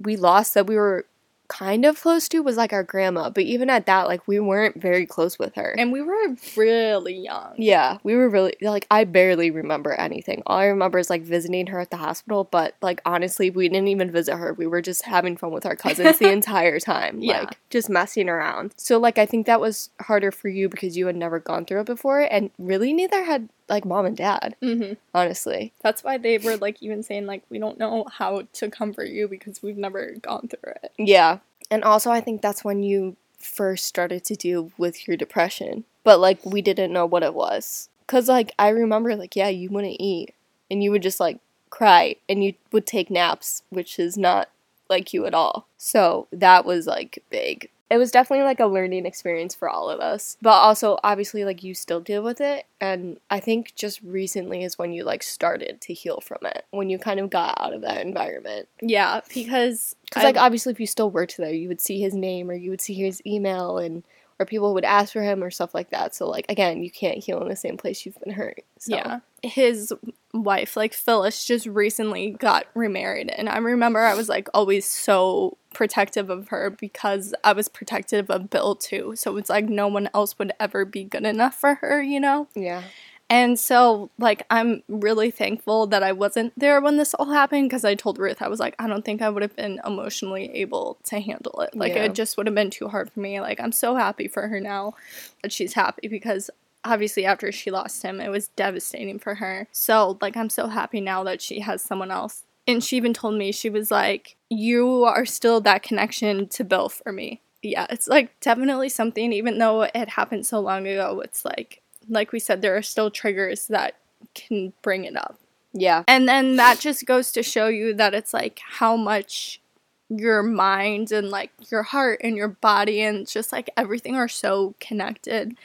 [0.00, 1.06] we lost that we were
[1.48, 4.80] kind of close to was like our grandma, but even at that like we weren't
[4.80, 5.74] very close with her.
[5.78, 7.54] and we were really young.
[7.56, 10.42] Yeah, we were really like I barely remember anything.
[10.46, 13.88] All I remember is like visiting her at the hospital, but like honestly, we didn't
[13.88, 14.52] even visit her.
[14.52, 17.40] We were just having fun with our cousins the entire time, Yeah.
[17.40, 18.74] like just messing around.
[18.76, 21.80] So like I think that was harder for you because you had never gone through
[21.80, 25.72] it before and really neither had like mom and dad, hmm honestly.
[25.82, 29.28] That's why they were like even saying like we don't know how to comfort you
[29.28, 30.92] because we've never gone through it.
[30.98, 31.38] Yeah.
[31.70, 35.84] And also I think that's when you first started to deal with your depression.
[36.04, 37.88] But like we didn't know what it was.
[38.06, 40.34] Cuz like I remember like yeah, you wouldn't eat
[40.70, 41.38] and you would just like
[41.70, 44.48] cry and you would take naps, which is not
[44.88, 45.66] like you at all.
[45.76, 47.70] So that was like big.
[47.90, 50.36] It was definitely like a learning experience for all of us.
[50.42, 54.78] But also obviously like you still deal with it and I think just recently is
[54.78, 56.64] when you like started to heal from it.
[56.70, 58.68] When you kind of got out of that environment.
[58.80, 62.50] Yeah, because Because like obviously, if you still worked there, you would see his name
[62.50, 64.04] or you would see his email, and
[64.40, 66.14] or people would ask for him or stuff like that.
[66.14, 68.62] So like again, you can't heal in the same place you've been hurt.
[68.78, 68.96] So.
[68.96, 69.20] Yeah.
[69.42, 69.92] His
[70.32, 73.30] wife, like Phyllis, just recently got remarried.
[73.30, 78.30] And I remember I was like always so protective of her because I was protective
[78.30, 79.14] of Bill too.
[79.16, 82.48] So it's like no one else would ever be good enough for her, you know?
[82.54, 82.82] Yeah.
[83.30, 87.84] And so, like, I'm really thankful that I wasn't there when this all happened because
[87.84, 90.96] I told Ruth, I was like, I don't think I would have been emotionally able
[91.04, 91.76] to handle it.
[91.76, 92.04] Like, Yeah.
[92.04, 93.38] it just would have been too hard for me.
[93.42, 94.94] Like, I'm so happy for her now
[95.42, 96.48] that she's happy because
[96.86, 99.68] obviously, after she lost him, it was devastating for her.
[99.72, 102.44] So, like, I'm so happy now that she has someone else.
[102.66, 106.88] And she even told me, she was like, You are still that connection to Bill
[106.88, 107.40] for me.
[107.62, 112.32] Yeah, it's like definitely something, even though it happened so long ago, it's like, like
[112.32, 113.96] we said, there are still triggers that
[114.34, 115.38] can bring it up.
[115.72, 116.04] Yeah.
[116.08, 119.60] And then that just goes to show you that it's like how much
[120.08, 124.74] your mind and like your heart and your body and just like everything are so
[124.80, 125.56] connected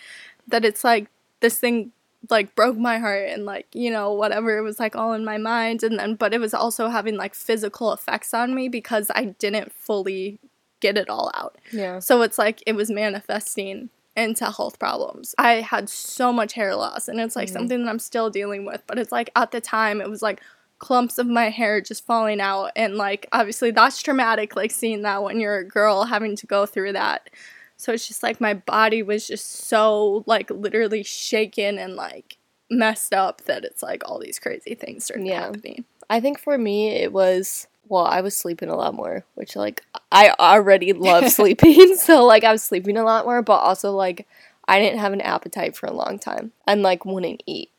[0.48, 1.08] that it's like
[1.40, 1.92] this thing
[2.30, 5.38] like broke my heart and like you know whatever it was like all in my
[5.38, 9.36] mind and then but it was also having like physical effects on me because I
[9.40, 10.40] didn't fully
[10.84, 11.58] get it all out.
[11.72, 12.00] Yeah.
[12.00, 15.34] So it's like it was manifesting into health problems.
[15.38, 17.54] I had so much hair loss and it's like mm-hmm.
[17.54, 20.42] something that I'm still dealing with, but it's like at the time it was like
[20.80, 25.24] clumps of my hair just falling out and like obviously that's traumatic like seeing that
[25.24, 27.30] when you're a girl having to go through that.
[27.78, 32.38] So it's just like my body was just so like literally shaken and like
[32.70, 35.42] messed up that it's like all these crazy things started Yeah.
[35.42, 35.86] happening.
[36.10, 39.84] I think for me it was well, I was sleeping a lot more, which like
[40.12, 44.26] I already love sleeping, so like I was sleeping a lot more, but also like
[44.68, 47.70] I didn't have an appetite for a long time and like wouldn't eat.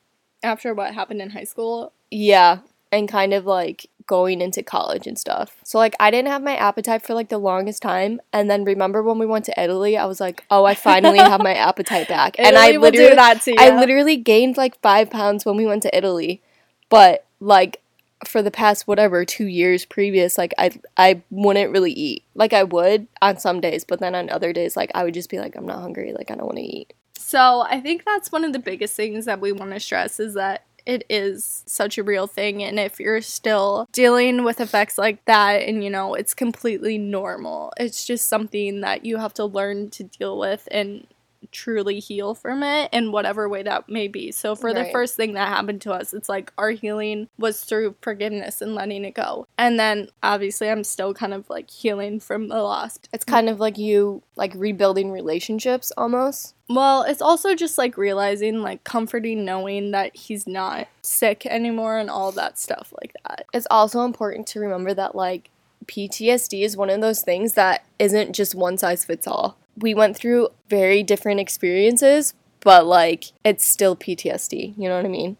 [0.42, 2.58] After what happened in high school, Yeah,
[2.92, 5.56] and kind of like going into college and stuff.
[5.64, 9.02] So like I didn't have my appetite for like the longest time, and then remember
[9.02, 12.36] when we went to Italy, I was like, oh, I finally have my appetite back,
[12.38, 15.56] and I Italy will do literally, that to I literally gained like five pounds when
[15.56, 16.42] we went to Italy,
[16.88, 17.80] but like
[18.26, 22.24] for the past whatever two years previous, like I I wouldn't really eat.
[22.34, 25.30] Like I would on some days, but then on other days, like I would just
[25.30, 26.92] be like, I'm not hungry, like I don't want to eat.
[27.16, 30.34] So I think that's one of the biggest things that we want to stress is
[30.34, 32.62] that it is such a real thing.
[32.62, 37.72] And if you're still dealing with effects like that and you know, it's completely normal,
[37.78, 41.06] it's just something that you have to learn to deal with and
[41.52, 44.32] truly heal from it in whatever way that may be.
[44.32, 47.96] So for the first thing that happened to us, it's like our healing was through
[48.00, 49.46] forgiveness and letting it go.
[49.58, 52.98] And then obviously I'm still kind of like healing from the loss.
[53.12, 56.54] It's kind of like you like rebuilding relationships almost.
[56.68, 62.08] Well, it's also just like realizing, like comforting knowing that he's not sick anymore and
[62.08, 63.44] all that stuff like that.
[63.52, 65.50] it's also important to remember that like
[65.86, 69.56] PTSD is one of those things that isn't just one size fits all.
[69.76, 74.74] We went through very different experiences, but like it's still PTSD.
[74.76, 75.36] You know what I mean?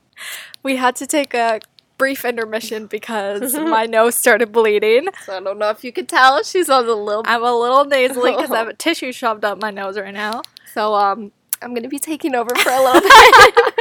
[0.63, 1.61] We had to take a
[1.99, 5.09] brief intermission because my nose started bleeding.
[5.25, 6.43] So I don't know if you could tell.
[6.43, 7.23] She's on a little.
[7.27, 10.43] I'm a little nasally because I have a tissue shoved up my nose right now.
[10.73, 11.33] So um,
[11.63, 13.01] I'm gonna be taking over for a little
[13.55, 13.75] bit.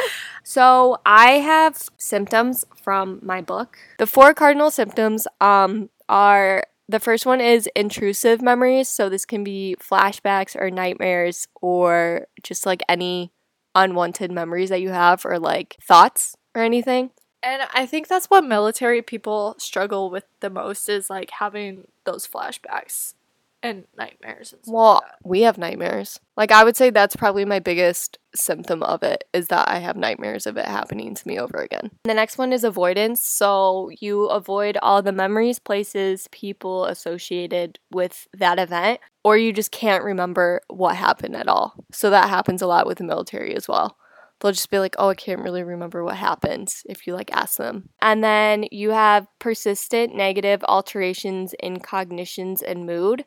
[0.43, 3.77] so I have symptoms from my book.
[3.97, 8.89] The four cardinal symptoms um are the first one is intrusive memories.
[8.89, 13.31] So this can be flashbacks or nightmares or just like any
[13.75, 17.11] unwanted memories that you have or like thoughts or anything.
[17.41, 22.27] And I think that's what military people struggle with the most is like having those
[22.27, 23.15] flashbacks
[23.63, 26.19] and nightmares and stuff Well, like we have nightmares.
[26.35, 29.95] Like I would say that's probably my biggest symptom of it is that I have
[29.95, 31.91] nightmares of it happening to me over again.
[32.03, 33.21] The next one is avoidance.
[33.21, 39.71] So you avoid all the memories, places, people associated with that event, or you just
[39.71, 41.73] can't remember what happened at all.
[41.91, 43.97] So that happens a lot with the military as well.
[44.39, 47.57] They'll just be like, "Oh, I can't really remember what happened." If you like ask
[47.57, 53.23] them, and then you have persistent negative alterations in cognitions and mood.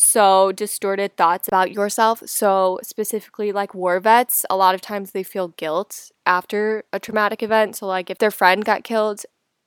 [0.00, 2.22] So, distorted thoughts about yourself.
[2.24, 7.42] So, specifically, like war vets, a lot of times they feel guilt after a traumatic
[7.42, 7.74] event.
[7.74, 9.22] So, like if their friend got killed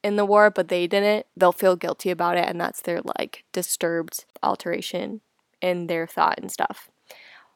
[0.06, 2.48] in the war, but they didn't, they'll feel guilty about it.
[2.48, 5.20] And that's their like disturbed alteration
[5.62, 6.90] in their thought and stuff.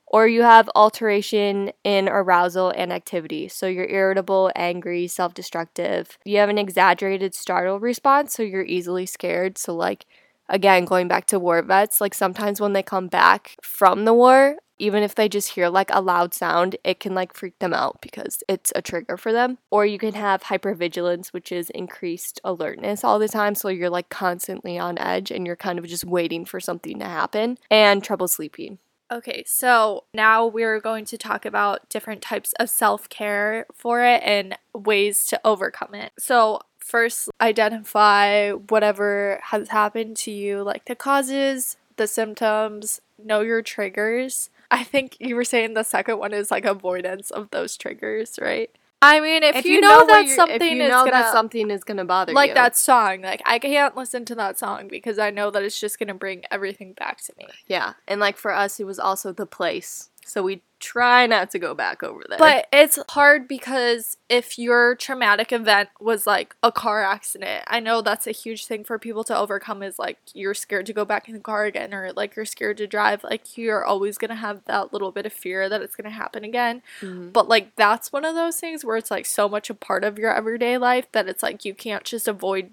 [0.07, 3.47] Or you have alteration in arousal and activity.
[3.47, 6.17] So you're irritable, angry, self destructive.
[6.26, 8.34] You have an exaggerated startle response.
[8.34, 9.57] So you're easily scared.
[9.57, 10.05] So, like,
[10.49, 14.57] again, going back to war vets, like sometimes when they come back from the war,
[14.77, 17.99] even if they just hear like a loud sound, it can like freak them out
[18.01, 19.57] because it's a trigger for them.
[19.71, 23.55] Or you can have hypervigilance, which is increased alertness all the time.
[23.55, 27.05] So you're like constantly on edge and you're kind of just waiting for something to
[27.05, 28.79] happen, and trouble sleeping.
[29.11, 34.21] Okay, so now we're going to talk about different types of self care for it
[34.23, 36.11] and ways to overcome it.
[36.17, 43.61] So, first, identify whatever has happened to you, like the causes, the symptoms, know your
[43.61, 44.49] triggers.
[44.71, 48.69] I think you were saying the second one is like avoidance of those triggers, right?
[49.01, 51.69] I mean, if, you, know, what that something if you is know gonna that something
[51.69, 52.36] is gonna bother you.
[52.36, 55.61] like you, that song, like I can't listen to that song because I know that
[55.61, 57.45] it's just gonna bring everything back to me.
[57.67, 61.59] yeah, and like for us, it was also the place, so we try not to
[61.59, 62.38] go back over there.
[62.39, 68.01] But it's hard because if your traumatic event was like a car accident, I know
[68.01, 71.28] that's a huge thing for people to overcome is like you're scared to go back
[71.28, 73.23] in the car again or like you're scared to drive.
[73.23, 76.15] Like you're always going to have that little bit of fear that it's going to
[76.15, 76.82] happen again.
[77.01, 77.32] Mhm.
[77.32, 80.17] But like that's one of those things where it's like so much a part of
[80.19, 82.71] your everyday life that it's like you can't just avoid,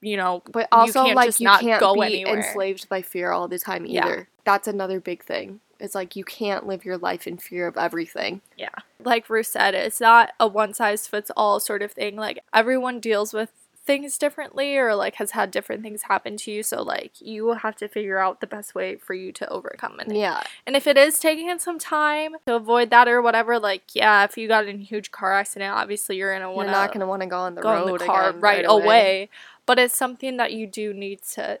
[0.00, 2.36] you know, But also, can't like, just you not can't go be anywhere.
[2.36, 4.04] enslaved by fear all the time Yeah.
[4.06, 4.28] either.
[4.44, 5.60] That's another big thing.
[5.80, 8.40] It's like you can't live your life in fear of everything.
[8.56, 8.68] Yeah.
[9.02, 12.16] Like Ruth said, it's not a one size fits all sort of thing.
[12.16, 13.50] Like everyone deals with
[13.86, 16.62] things differently or like has had different things happen to you.
[16.62, 20.14] So like you have to figure out the best way for you to overcome it.
[20.14, 20.42] Yeah.
[20.66, 24.36] And if it is taking some time to avoid that or whatever, like yeah, if
[24.38, 27.22] you got in a huge car accident, obviously you're gonna You're not going to want
[27.22, 29.28] to go on the go road in the car again right, away.
[29.66, 31.58] But it's something that you do need to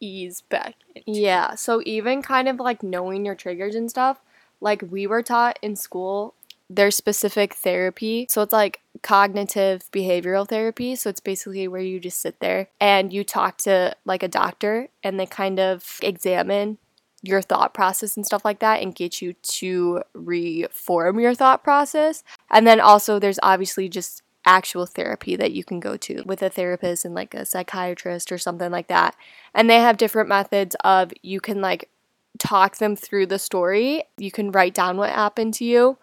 [0.00, 1.20] ease back into.
[1.20, 1.54] Yeah.
[1.54, 4.20] So even kind of like knowing your triggers and stuff,
[4.60, 6.34] like we were taught in school,
[6.70, 8.26] there's specific therapy.
[8.28, 10.96] So it's like cognitive behavioral therapy.
[10.96, 14.88] So it's basically where you just sit there and you talk to like a doctor
[15.02, 16.78] and they kind of examine
[17.22, 22.22] your thought process and stuff like that and get you to reform your thought process.
[22.50, 26.48] And then also there's obviously just actual therapy that you can go to with a
[26.48, 29.16] therapist and like a psychiatrist or something like that.
[29.54, 31.90] And they have different methods of you can like
[32.38, 34.04] talk them through the story.
[34.16, 35.98] You can write down what happened to you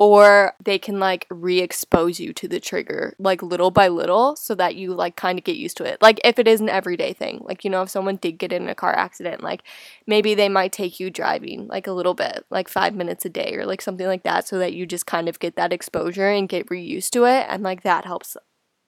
[0.00, 4.74] or they can like re-expose you to the trigger like little by little so that
[4.74, 6.00] you like kind of get used to it.
[6.00, 8.68] Like if it is an everyday thing like you know if someone did get in
[8.68, 9.62] a car accident like
[10.06, 13.54] maybe they might take you driving like a little bit like five minutes a day
[13.54, 16.48] or like something like that so that you just kind of get that exposure and
[16.48, 18.36] get re-used to it and like that helps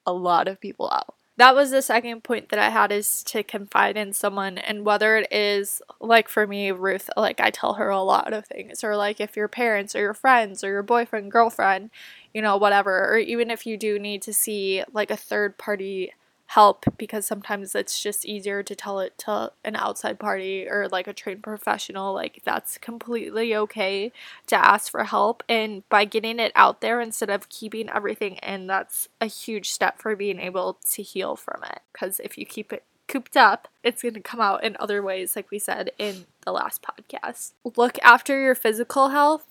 [0.07, 3.43] a lot of people out that was the second point that I had is to
[3.43, 7.89] confide in someone and whether it is like for me Ruth like I tell her
[7.89, 11.33] a lot of things or like if your parents or your friends or your boyfriend
[11.33, 11.91] girlfriend
[12.33, 16.13] you know whatever or even if you do need to see like a third party
[16.53, 21.07] help because sometimes it's just easier to tell it to an outside party or like
[21.07, 24.13] a trained professional like that's completely okay
[24.47, 28.67] to ask for help and by getting it out there instead of keeping everything in
[28.67, 32.71] that's a huge step for being able to heal from it because if you keep
[32.71, 36.25] it cooped up, it's going to come out in other ways, like we said in
[36.47, 37.53] the last podcast.
[37.77, 39.45] Look after your physical health.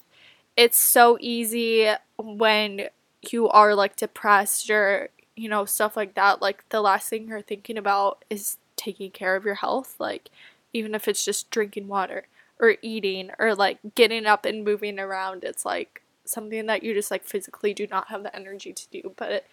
[0.58, 2.88] It's so easy when
[3.30, 6.42] you are like depressed or, you know, stuff like that.
[6.42, 9.96] Like, the last thing you're thinking about is taking care of your health.
[10.00, 10.30] Like,
[10.74, 12.28] even if it's just drinking water
[12.60, 17.12] or eating or like getting up and moving around, it's like something that you just
[17.12, 19.14] like physically do not have the energy to do.
[19.16, 19.46] But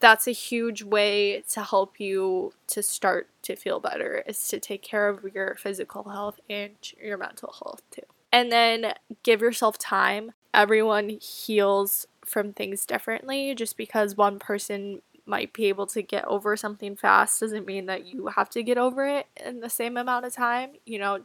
[0.00, 4.82] that's a huge way to help you to start to feel better is to take
[4.82, 8.02] care of your physical health and your mental health too.
[8.32, 10.32] And then give yourself time.
[10.52, 13.54] Everyone heals from things differently.
[13.54, 18.06] Just because one person might be able to get over something fast doesn't mean that
[18.06, 20.72] you have to get over it in the same amount of time.
[20.84, 21.20] You know,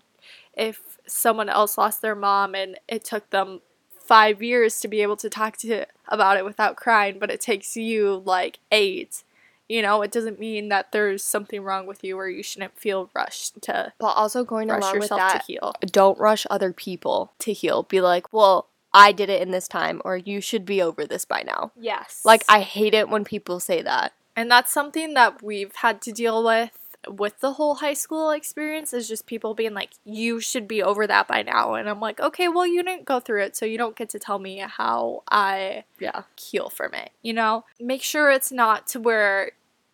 [0.54, 3.62] if someone else lost their mom and it took them
[4.10, 7.78] five years to be able to talk to about it without crying, but it takes
[7.78, 9.24] you like eight.
[9.68, 13.12] You know, it doesn't mean that there's something wrong with you or you shouldn't feel
[13.14, 15.74] rushed to But also going rush along with yourself that, to heal.
[15.82, 17.84] don't rush other people to heal.
[17.84, 21.26] Be like, well, I did it in this time, or you should be over this
[21.26, 21.72] by now.
[21.80, 22.22] Yes.
[22.24, 24.14] Like, I hate it when people say that.
[24.36, 26.72] And that's something that we've had to deal with
[27.08, 31.08] with the whole high school experience is just people being like, you should be over
[31.08, 31.76] that by now.
[31.76, 34.20] And I'm like, okay, well, you didn't go through it, so you don't get to
[34.20, 36.24] tell me how I Yeah.
[36.36, 37.66] heal from it, you know?
[37.80, 39.52] Make sure it's not to where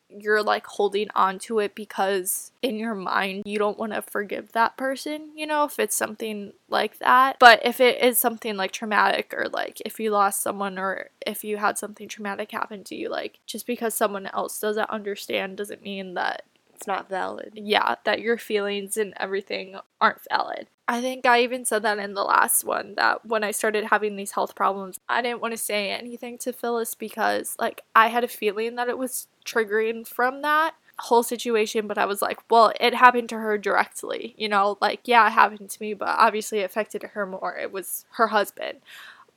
[0.10, 4.52] you're like holding on to it because in your mind you don't want to forgive
[4.54, 7.38] that person, you know, if it's something like that.
[7.40, 11.44] But if it is something like traumatic or like if you lost someone or if
[11.44, 15.82] you had something traumatic happen to you, like just because someone else doesn't understand doesn't
[15.82, 16.44] mean that
[16.76, 17.54] It's not valid.
[17.56, 20.68] yeah, that your feelings and everything aren't valid.
[20.88, 24.16] I think I even said that in the last one that when I started having
[24.16, 28.24] these health problems, I didn't want to say anything to Phyllis because like I had
[28.24, 32.72] a feeling that it was triggering from that whole situation, but I was like, well,
[32.80, 36.60] it happened to her directly, you know, like yeah, it happened to me, but obviously
[36.60, 37.58] it affected her more.
[37.58, 38.80] It was her husband.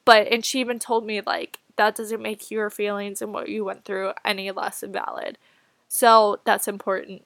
[0.04, 3.64] But and she even told me like that doesn't make your feelings and what you
[3.64, 5.38] went through any less valid.
[5.88, 7.22] So that's important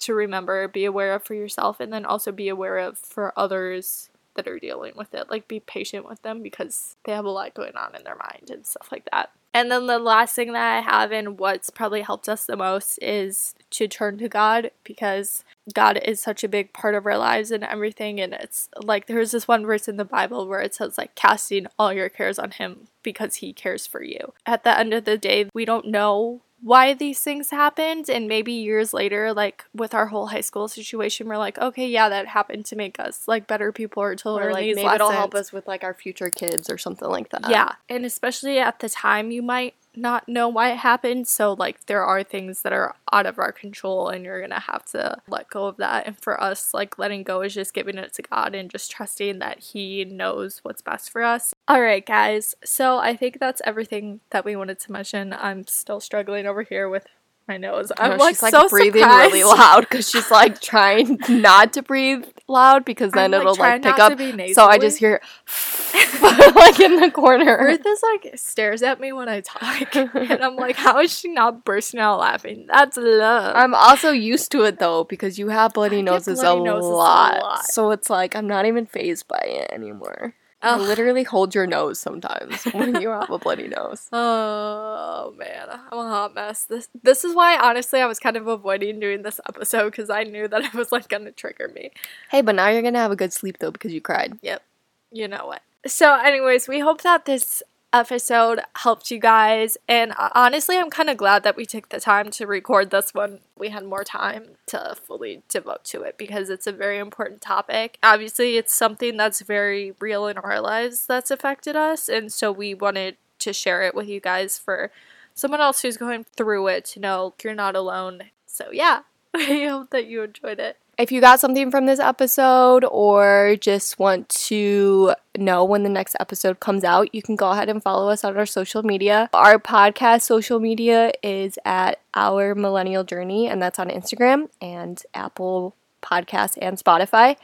[0.00, 4.10] to remember, be aware of for yourself, and then also be aware of for others
[4.34, 5.30] that are dealing with it.
[5.30, 8.50] Like, be patient with them because they have a lot going on in their mind
[8.50, 9.30] and stuff like that.
[9.54, 12.98] And then the last thing that I have, and what's probably helped us the most,
[13.00, 17.50] is to turn to God because God is such a big part of our lives
[17.50, 18.20] and everything.
[18.20, 21.66] And it's like there's this one verse in the Bible where it says, like, casting
[21.78, 24.34] all your cares on Him because He cares for you.
[24.44, 28.52] At the end of the day, we don't know why these things happened and maybe
[28.52, 32.64] years later like with our whole high school situation we're like okay yeah that happened
[32.64, 35.52] to make us like better people or to Or like these maybe it'll help us
[35.52, 37.48] with like our future kids or something like that.
[37.48, 41.28] yeah and especially at the time you might not know why it happened.
[41.28, 44.84] So like there are things that are out of our control and you're gonna have
[44.86, 46.06] to let go of that.
[46.06, 49.38] And for us like letting go is just giving it to god and just trusting
[49.38, 51.54] that he knows what's best for us.
[51.68, 52.54] All right guys.
[52.64, 55.32] So i think that's everything that we wanted to mention.
[55.32, 57.06] I'm still struggling over here with
[57.48, 59.32] my nose i'm No, like, she's like so breathing surprised.
[59.32, 63.82] really loud because she's like trying not to breathe loud because then I'm, it'll trying
[63.82, 64.18] like pick up.
[64.54, 65.20] So I just hear
[66.22, 67.58] like in the corner.
[67.64, 71.28] Ruth is like stares at me when I talk, and I'm like, how is she
[71.28, 72.66] not bursting out laughing?
[72.68, 73.52] That's love.
[73.56, 76.92] I'm also used to it though because you have bloody noses, bloody a, noses a
[76.92, 77.42] lot.
[77.42, 77.64] lot.
[77.66, 80.34] So it's like I'm not even fazed by it anymore.
[80.62, 80.80] I Ugh.
[80.80, 84.08] literally hold your nose sometimes when you have a bloody nose.
[84.12, 86.64] Oh man, I'm a hot mess.
[86.64, 90.22] This this is why honestly I was kind of avoiding doing this episode because I
[90.24, 91.90] knew that it was like gonna trigger me.
[92.30, 94.38] Hey, but now you're gonna have a good sleep though because you cried.
[94.42, 94.62] Yep.
[95.10, 95.62] You know what.
[95.86, 99.76] So, anyways, we hope that this episode helped you guys.
[99.88, 103.40] And honestly, I'm kind of glad that we took the time to record this one.
[103.56, 107.98] We had more time to fully devote to it because it's a very important topic.
[108.02, 112.08] Obviously, it's something that's very real in our lives that's affected us.
[112.08, 114.90] And so, we wanted to share it with you guys for
[115.34, 118.24] someone else who's going through it to know you're not alone.
[118.46, 119.02] So, yeah,
[119.34, 120.78] I hope that you enjoyed it.
[120.98, 126.16] If you got something from this episode or just want to know when the next
[126.18, 129.28] episode comes out, you can go ahead and follow us on our social media.
[129.34, 135.76] Our podcast social media is at Our Millennial Journey, and that's on Instagram and Apple
[136.02, 137.36] Podcasts and Spotify.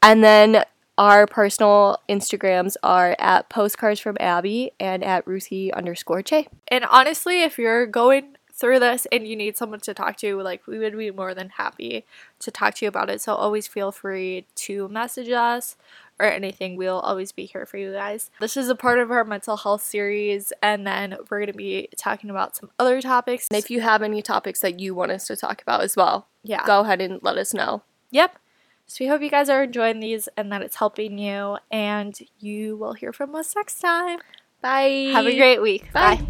[0.00, 0.64] And then
[0.96, 6.46] our personal Instagrams are at Postcards from Abby and at Ruthie underscore Che.
[6.68, 10.66] And honestly, if you're going through this and you need someone to talk to, like
[10.68, 12.04] we would be more than happy
[12.38, 13.20] to talk to you about it.
[13.20, 15.76] So always feel free to message us
[16.20, 16.76] or anything.
[16.76, 18.30] We'll always be here for you guys.
[18.40, 22.30] This is a part of our mental health series, and then we're gonna be talking
[22.30, 23.48] about some other topics.
[23.50, 26.28] And if you have any topics that you want us to talk about as well,
[26.44, 26.64] Yeah.
[26.64, 27.82] go ahead and let us know.
[28.12, 28.38] Yep.
[28.86, 31.58] So we hope you guys are enjoying these and that it's helping you.
[31.70, 34.20] And you will hear from us next time.
[34.60, 35.10] Bye.
[35.12, 35.92] Have a great week.
[35.92, 36.20] Bye.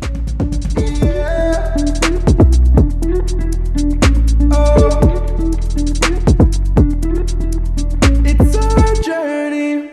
[0.79, 1.99] Bye.
[8.25, 9.92] It's our journey.